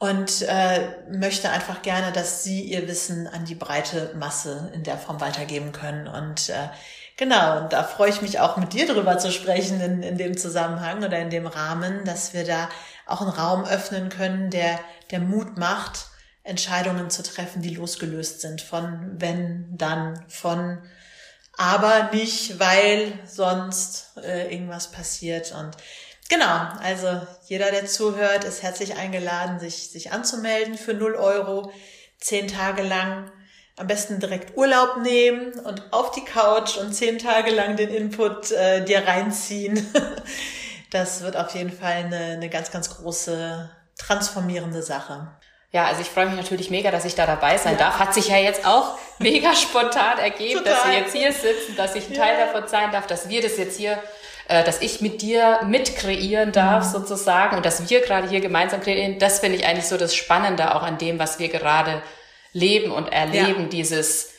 und 0.01 0.41
äh, 0.49 0.95
möchte 1.11 1.51
einfach 1.51 1.83
gerne, 1.83 2.11
dass 2.11 2.43
Sie 2.43 2.63
Ihr 2.63 2.89
Wissen 2.89 3.27
an 3.27 3.45
die 3.45 3.55
breite 3.55 4.15
Masse 4.17 4.71
in 4.73 4.83
der 4.83 4.97
Form 4.97 5.21
weitergeben 5.21 5.73
können. 5.73 6.09
Und 6.09 6.49
äh, 6.49 6.71
genau, 7.19 7.59
und 7.59 7.75
da 7.75 7.85
freue 7.85 8.09
ich 8.09 8.23
mich 8.23 8.41
auch 8.41 8.57
mit 8.57 8.73
dir 8.73 8.87
drüber 8.87 9.19
zu 9.19 9.31
sprechen 9.31 9.79
in, 9.83 10.03
in 10.03 10.17
dem 10.17 10.39
Zusammenhang 10.39 11.05
oder 11.05 11.19
in 11.19 11.29
dem 11.29 11.47
Rahmen, 11.47 12.07
dass 12.07 12.33
wir 12.33 12.47
da 12.47 12.71
auch 13.05 13.21
einen 13.21 13.29
Raum 13.29 13.67
öffnen 13.67 14.09
können, 14.09 14.49
der, 14.49 14.81
der 15.11 15.21
Mut 15.21 15.59
macht, 15.59 16.07
Entscheidungen 16.45 17.11
zu 17.11 17.23
treffen, 17.23 17.61
die 17.61 17.75
losgelöst 17.75 18.41
sind 18.41 18.63
von 18.63 19.17
wenn, 19.19 19.77
dann, 19.77 20.25
von 20.29 20.79
aber 21.59 22.09
nicht, 22.15 22.59
weil 22.59 23.13
sonst 23.27 24.17
äh, 24.25 24.51
irgendwas 24.51 24.91
passiert. 24.93 25.53
Und 25.53 25.77
Genau, 26.31 26.69
also 26.81 27.21
jeder, 27.49 27.73
der 27.73 27.87
zuhört, 27.87 28.45
ist 28.45 28.63
herzlich 28.63 28.97
eingeladen, 28.97 29.59
sich, 29.59 29.91
sich 29.91 30.13
anzumelden 30.13 30.79
für 30.79 30.95
0 30.95 31.17
Euro, 31.17 31.73
zehn 32.19 32.47
Tage 32.47 32.83
lang. 32.83 33.33
Am 33.77 33.89
besten 33.89 34.21
direkt 34.21 34.57
Urlaub 34.57 34.99
nehmen 34.99 35.53
und 35.59 35.93
auf 35.93 36.13
die 36.13 36.25
Couch 36.25 36.77
und 36.77 36.93
zehn 36.93 37.19
Tage 37.19 37.51
lang 37.51 37.77
den 37.77 37.89
Input 37.89 38.53
äh, 38.53 38.85
dir 38.85 39.07
reinziehen. 39.07 39.93
Das 40.93 41.23
wird 41.23 41.37
auf 41.37 41.55
jeden 41.55 41.71
Fall 41.71 41.93
eine, 41.93 42.33
eine 42.33 42.49
ganz, 42.49 42.73
ganz 42.73 42.91
große 42.91 43.71
transformierende 43.97 44.83
Sache. 44.83 45.29
Ja, 45.71 45.85
also 45.85 46.01
ich 46.01 46.09
freue 46.09 46.27
mich 46.27 46.35
natürlich 46.35 46.69
mega, 46.69 46.91
dass 46.91 47.05
ich 47.05 47.15
da 47.15 47.27
dabei 47.27 47.59
sein 47.59 47.75
ja. 47.75 47.79
darf. 47.79 48.01
Hat 48.01 48.13
sich 48.13 48.27
ja 48.27 48.39
jetzt 48.39 48.67
auch 48.67 48.99
mega 49.21 49.55
spontan 49.55 50.19
ergeben, 50.19 50.59
Total. 50.59 50.75
dass 50.75 50.85
wir 50.87 50.99
jetzt 50.99 51.13
hier 51.13 51.33
sitzen, 51.33 51.77
dass 51.77 51.95
ich 51.95 52.09
ein 52.09 52.15
Teil 52.15 52.37
ja. 52.37 52.47
davon 52.47 52.67
sein 52.67 52.91
darf, 52.91 53.07
dass 53.07 53.29
wir 53.29 53.41
das 53.41 53.57
jetzt 53.57 53.77
hier 53.77 54.03
äh, 54.51 54.65
dass 54.65 54.83
ich 54.83 55.01
mit 55.01 55.23
dir 55.23 55.61
mitkreieren 55.65 56.51
darf 56.51 56.87
mhm. 56.87 56.91
sozusagen 56.91 57.57
und 57.57 57.65
dass 57.65 57.89
wir 57.89 58.01
gerade 58.01 58.29
hier 58.29 58.41
gemeinsam 58.41 58.81
kreieren, 58.81 59.21
das 59.21 59.39
finde 59.39 59.57
ich 59.57 59.67
eigentlich 59.67 59.87
so 59.87 59.97
das 59.97 60.15
Spannende 60.15 60.75
auch 60.75 60.83
an 60.83 60.99
dem, 60.99 61.19
was 61.21 61.39
wir 61.39 61.49
gerade 61.49 62.03
leben 62.53 62.91
und 62.91 63.13
erleben, 63.13 63.63
ja. 63.63 63.69
dieses 63.69 64.33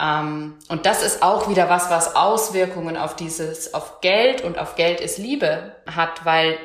ähm, 0.00 0.58
und 0.68 0.84
das 0.84 1.02
ist 1.02 1.22
auch 1.22 1.48
wieder 1.48 1.70
was, 1.70 1.90
was 1.90 2.16
Auswirkungen 2.16 2.96
auf 2.96 3.16
dieses, 3.16 3.72
auf 3.72 4.00
Geld 4.00 4.42
und 4.42 4.58
auf 4.58 4.74
Geld 4.74 5.00
ist 5.00 5.16
Liebe 5.16 5.76
hat, 5.86 6.24
weil 6.24 6.58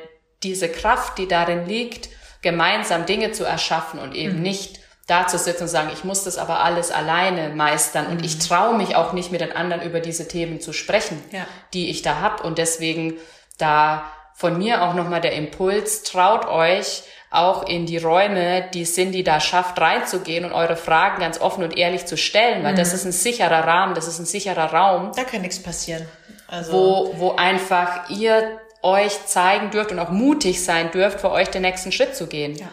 diese 0.44 0.68
Kraft, 0.68 1.18
die 1.18 1.28
darin 1.28 1.68
liegt, 1.68 2.10
gemeinsam 2.42 3.06
Dinge 3.06 3.32
zu 3.32 3.46
erschaffen 3.46 4.00
und 4.00 4.16
eben 4.16 4.38
mhm. 4.38 4.42
nicht 4.42 4.80
da 5.12 5.28
zu 5.28 5.38
sitzen 5.38 5.64
und 5.64 5.70
sagen, 5.70 5.90
ich 5.94 6.04
muss 6.04 6.24
das 6.24 6.38
aber 6.38 6.64
alles 6.64 6.90
alleine 6.92 7.50
meistern 7.50 8.08
und 8.08 8.26
ich 8.26 8.36
mhm. 8.36 8.40
traue 8.40 8.78
mich 8.78 8.96
auch 8.96 9.14
nicht 9.14 9.32
mit 9.32 9.42
den 9.42 9.52
anderen 9.52 9.84
über 9.84 10.00
diese 10.00 10.28
Themen 10.28 10.62
zu 10.62 10.72
sprechen, 10.74 11.22
ja. 11.32 11.46
die 11.74 11.90
ich 11.90 12.02
da 12.02 12.22
hab 12.22 12.44
und 12.44 12.58
deswegen 12.58 13.16
da 13.58 14.06
von 14.34 14.58
mir 14.58 14.84
auch 14.84 14.94
nochmal 14.94 15.22
der 15.22 15.34
Impuls, 15.34 16.04
traut 16.04 16.48
euch 16.48 17.04
auch 17.30 17.68
in 17.68 17.86
die 17.86 17.98
Räume, 17.98 18.70
die 18.74 18.84
Cindy 18.84 19.24
da 19.24 19.40
schafft, 19.40 19.80
reinzugehen 19.80 20.44
und 20.44 20.52
eure 20.52 20.76
Fragen 20.76 21.20
ganz 21.20 21.40
offen 21.40 21.64
und 21.64 21.78
ehrlich 21.78 22.06
zu 22.06 22.18
stellen, 22.18 22.64
weil 22.64 22.74
mhm. 22.74 22.78
das 22.78 22.94
ist 22.94 23.06
ein 23.06 23.12
sicherer 23.12 23.66
Rahmen, 23.66 23.96
das 23.96 24.08
ist 24.08 24.20
ein 24.20 24.26
sicherer 24.26 24.74
Raum. 24.74 25.12
Da 25.16 25.24
kann 25.24 25.42
nichts 25.42 25.62
passieren. 25.62 26.06
Also 26.48 26.74
wo, 26.74 27.14
wo 27.18 27.36
einfach 27.36 28.10
ihr 28.10 28.60
euch 28.82 29.26
zeigen 29.26 29.72
dürft 29.72 29.92
und 29.92 30.00
auch 30.00 30.10
mutig 30.10 30.64
sein 30.64 30.92
dürft, 30.92 31.22
für 31.22 31.32
euch 31.32 31.50
den 31.50 31.62
nächsten 31.62 31.92
Schritt 31.92 32.16
zu 32.16 32.28
gehen. 32.28 32.56
Ja. 32.56 32.68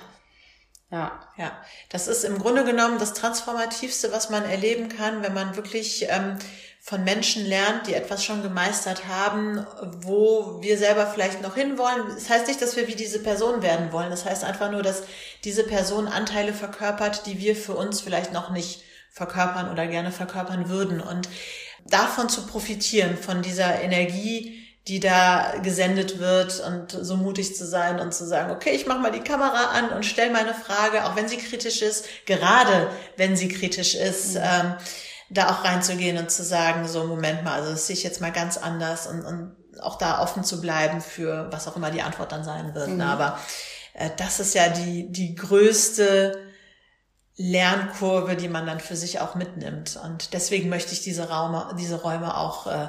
Ja, 0.91 1.21
ja. 1.37 1.53
Das 1.91 2.09
ist 2.09 2.25
im 2.25 2.39
Grunde 2.39 2.65
genommen 2.65 2.99
das 2.99 3.13
Transformativste, 3.13 4.11
was 4.11 4.31
man 4.31 4.45
erleben 4.45 4.89
kann, 4.89 5.23
wenn 5.23 5.35
man 5.35 5.55
wirklich 5.55 6.07
ähm, 6.09 6.39
von 6.81 7.05
Menschen 7.05 7.45
lernt, 7.45 7.87
die 7.87 7.95
etwas 7.95 8.25
schon 8.25 8.43
gemeistert 8.43 9.07
haben, 9.07 9.67
wo 10.01 10.63
wir 10.63 10.79
selber 10.79 11.07
vielleicht 11.07 11.43
noch 11.43 11.55
hinwollen. 11.55 12.09
Das 12.15 12.31
heißt 12.31 12.47
nicht, 12.47 12.63
dass 12.63 12.77
wir 12.77 12.89
wie 12.89 12.95
diese 12.95 13.23
Person 13.23 13.61
werden 13.61 13.93
wollen. 13.93 14.09
Das 14.09 14.25
heißt 14.25 14.45
einfach 14.45 14.71
nur, 14.71 14.83
dass 14.83 15.03
diese 15.45 15.65
Person 15.65 16.09
Anteile 16.09 16.55
verkörpert, 16.55 17.27
die 17.27 17.39
wir 17.39 17.55
für 17.55 17.75
uns 17.75 18.01
vielleicht 18.01 18.33
noch 18.33 18.51
nicht 18.51 18.83
verkörpern 19.11 19.71
oder 19.71 19.87
gerne 19.87 20.13
verkörpern 20.13 20.71
würden. 20.71 21.03
Und 21.03 21.29
davon 21.85 22.31
zu 22.31 22.47
profitieren, 22.47 23.19
von 23.19 23.43
dieser 23.43 23.83
Energie, 23.83 24.58
die 24.89 25.01
da 25.01 25.55
gesendet 25.63 26.19
wird 26.19 26.61
und 26.61 26.93
so 26.93 27.17
mutig 27.17 27.55
zu 27.55 27.67
sein 27.67 28.01
und 28.01 28.15
zu 28.15 28.27
sagen, 28.27 28.51
okay, 28.51 28.71
ich 28.71 28.87
mache 28.87 29.01
mal 29.01 29.13
die 29.13 29.21
Kamera 29.21 29.71
an 29.73 29.91
und 29.91 30.07
stell 30.07 30.31
meine 30.31 30.55
Frage, 30.55 31.05
auch 31.05 31.15
wenn 31.15 31.29
sie 31.29 31.37
kritisch 31.37 31.83
ist, 31.83 32.07
gerade 32.25 32.91
wenn 33.17 33.37
sie 33.37 33.49
kritisch 33.49 33.95
ist, 33.95 34.35
mhm. 34.35 34.43
ähm, 34.43 34.75
da 35.31 35.51
auch 35.51 35.63
reinzugehen 35.63 36.17
und 36.17 36.31
zu 36.31 36.43
sagen, 36.43 36.89
so 36.89 37.05
Moment 37.05 37.45
mal, 37.45 37.61
also 37.61 37.73
das 37.73 37.87
sehe 37.87 37.95
ich 37.95 38.03
jetzt 38.03 38.23
mal 38.23 38.33
ganz 38.33 38.57
anders 38.57 39.07
und, 39.07 39.27
und 39.27 39.57
auch 39.81 39.99
da 39.99 40.23
offen 40.23 40.43
zu 40.43 40.61
bleiben 40.61 41.03
für 41.03 41.49
was 41.53 41.69
auch 41.69 41.77
immer 41.77 41.91
die 41.91 42.03
Antwort 42.03 42.33
dann 42.33 42.45
sein 42.45 42.75
wird. 42.75 42.89
Mhm. 42.89 43.03
Aber 43.03 43.39
äh, 43.93 44.09
das 44.17 44.41
ist 44.41 44.55
ja 44.55 44.71
die, 44.71 45.13
die 45.13 45.35
größte 45.35 46.49
Lernkurve, 47.37 48.37
die 48.37 48.49
man 48.49 48.67
dann 48.67 48.81
für 48.81 48.97
sich 48.97 49.21
auch 49.21 49.35
mitnimmt. 49.35 50.01
Und 50.03 50.33
deswegen 50.33 50.71
möchte 50.71 50.93
ich 50.93 51.03
diese 51.03 51.29
Räume, 51.29 51.77
diese 51.79 52.01
Räume 52.01 52.37
auch 52.37 52.67
äh, 52.67 52.89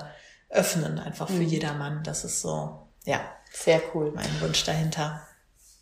öffnen, 0.50 1.00
einfach 1.00 1.28
für 1.28 1.34
mhm. 1.34 1.48
jedermann. 1.48 2.04
Das 2.04 2.24
ist 2.24 2.42
so, 2.42 2.88
ja. 3.06 3.22
Sehr 3.52 3.82
cool. 3.94 4.12
Mein 4.14 4.30
Wunsch 4.42 4.64
dahinter. 4.64 5.22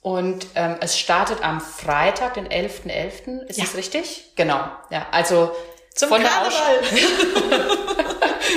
Und 0.01 0.47
ähm, 0.55 0.77
es 0.79 0.97
startet 0.97 1.43
am 1.43 1.59
Freitag, 1.59 2.35
den 2.35 2.47
11.11. 2.47 2.85
.11. 2.87 3.45
Ist 3.47 3.57
ja. 3.57 3.65
das 3.65 3.75
richtig? 3.75 4.31
Genau. 4.35 4.65
Ja, 4.89 5.07
also 5.11 5.51
zum 5.93 6.09
von 6.09 6.21
Karneval. 6.21 8.05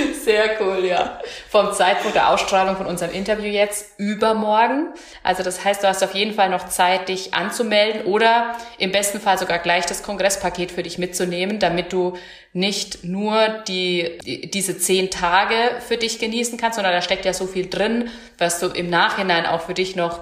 Sehr 0.25 0.61
cool, 0.61 0.85
ja. 0.85 1.21
Vom 1.49 1.73
Zeitpunkt 1.73 2.15
der 2.15 2.31
Ausstrahlung 2.31 2.77
von 2.77 2.87
unserem 2.87 3.13
Interview 3.13 3.47
jetzt 3.47 3.99
übermorgen. 3.99 4.89
Also 5.23 5.43
das 5.43 5.65
heißt, 5.65 5.83
du 5.83 5.89
hast 5.89 6.03
auf 6.03 6.15
jeden 6.15 6.35
Fall 6.35 6.49
noch 6.49 6.69
Zeit, 6.69 7.09
dich 7.09 7.35
anzumelden 7.35 8.05
oder 8.05 8.57
im 8.79 8.93
besten 8.93 9.21
Fall 9.21 9.39
sogar 9.39 9.59
gleich 9.59 9.87
das 9.87 10.03
Kongresspaket 10.03 10.73
für 10.73 10.83
dich 10.83 10.99
mitzunehmen, 10.99 11.59
damit 11.59 11.93
du 11.93 12.17
nicht 12.53 13.05
nur 13.05 13.49
die, 13.69 14.19
die 14.25 14.51
diese 14.51 14.77
zehn 14.79 15.11
Tage 15.11 15.55
für 15.87 15.97
dich 15.97 16.19
genießen 16.19 16.59
kannst, 16.59 16.77
sondern 16.77 16.93
da 16.93 17.03
steckt 17.03 17.25
ja 17.25 17.33
so 17.33 17.47
viel 17.47 17.69
drin, 17.69 18.11
was 18.39 18.59
du 18.59 18.67
im 18.67 18.91
Nachhinein 18.91 19.47
auch 19.47 19.63
für 19.63 19.75
dich 19.75 19.97
noch 19.97 20.21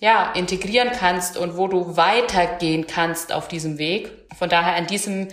ja, 0.00 0.32
integrieren 0.32 0.90
kannst 0.92 1.38
und 1.38 1.56
wo 1.56 1.68
du 1.68 1.96
weitergehen 1.96 2.86
kannst 2.86 3.32
auf 3.32 3.48
diesem 3.48 3.78
Weg. 3.78 4.10
Von 4.36 4.50
daher 4.50 4.74
an 4.74 4.86
diesem 4.86 5.28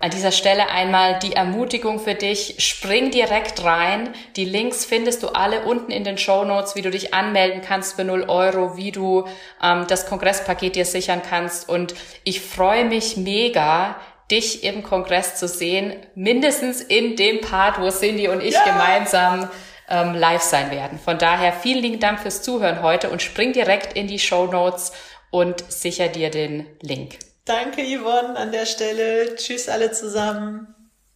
an 0.00 0.10
dieser 0.10 0.32
Stelle 0.32 0.70
einmal 0.70 1.18
die 1.18 1.34
Ermutigung 1.34 2.00
für 2.00 2.14
dich. 2.14 2.56
Spring 2.58 3.10
direkt 3.10 3.62
rein. 3.62 4.08
Die 4.34 4.46
Links 4.46 4.86
findest 4.86 5.22
du 5.22 5.28
alle 5.28 5.64
unten 5.64 5.92
in 5.92 6.04
den 6.04 6.16
Show 6.16 6.44
Notes, 6.44 6.74
wie 6.74 6.82
du 6.82 6.90
dich 6.90 7.12
anmelden 7.12 7.60
kannst 7.60 7.96
für 7.96 8.04
0 8.04 8.24
Euro, 8.28 8.78
wie 8.78 8.92
du 8.92 9.26
ähm, 9.62 9.86
das 9.88 10.06
Kongresspaket 10.06 10.74
dir 10.74 10.86
sichern 10.86 11.20
kannst. 11.28 11.68
Und 11.68 11.94
ich 12.24 12.40
freue 12.40 12.86
mich 12.86 13.18
mega, 13.18 13.96
dich 14.30 14.64
im 14.64 14.82
Kongress 14.82 15.36
zu 15.36 15.46
sehen, 15.46 15.94
mindestens 16.14 16.80
in 16.80 17.16
dem 17.16 17.42
Part, 17.42 17.78
wo 17.78 17.90
Cindy 17.90 18.28
und 18.28 18.42
ich 18.42 18.54
ja. 18.54 18.64
gemeinsam 18.64 19.50
ähm, 19.90 20.14
live 20.14 20.42
sein 20.42 20.70
werden. 20.70 20.98
Von 20.98 21.18
daher 21.18 21.52
vielen 21.52 21.82
lieben 21.82 22.00
Dank 22.00 22.20
fürs 22.20 22.40
Zuhören 22.40 22.82
heute 22.82 23.10
und 23.10 23.20
spring 23.20 23.52
direkt 23.52 23.92
in 23.98 24.06
die 24.06 24.18
Show 24.18 24.46
Notes 24.46 24.92
und 25.30 25.62
sicher 25.70 26.08
dir 26.08 26.30
den 26.30 26.66
Link. 26.80 27.18
Danke, 27.50 27.82
Yvonne, 27.82 28.36
an 28.36 28.52
der 28.52 28.64
Stelle. 28.64 29.34
Tschüss 29.34 29.68
alle 29.68 29.90
zusammen. 29.90 30.72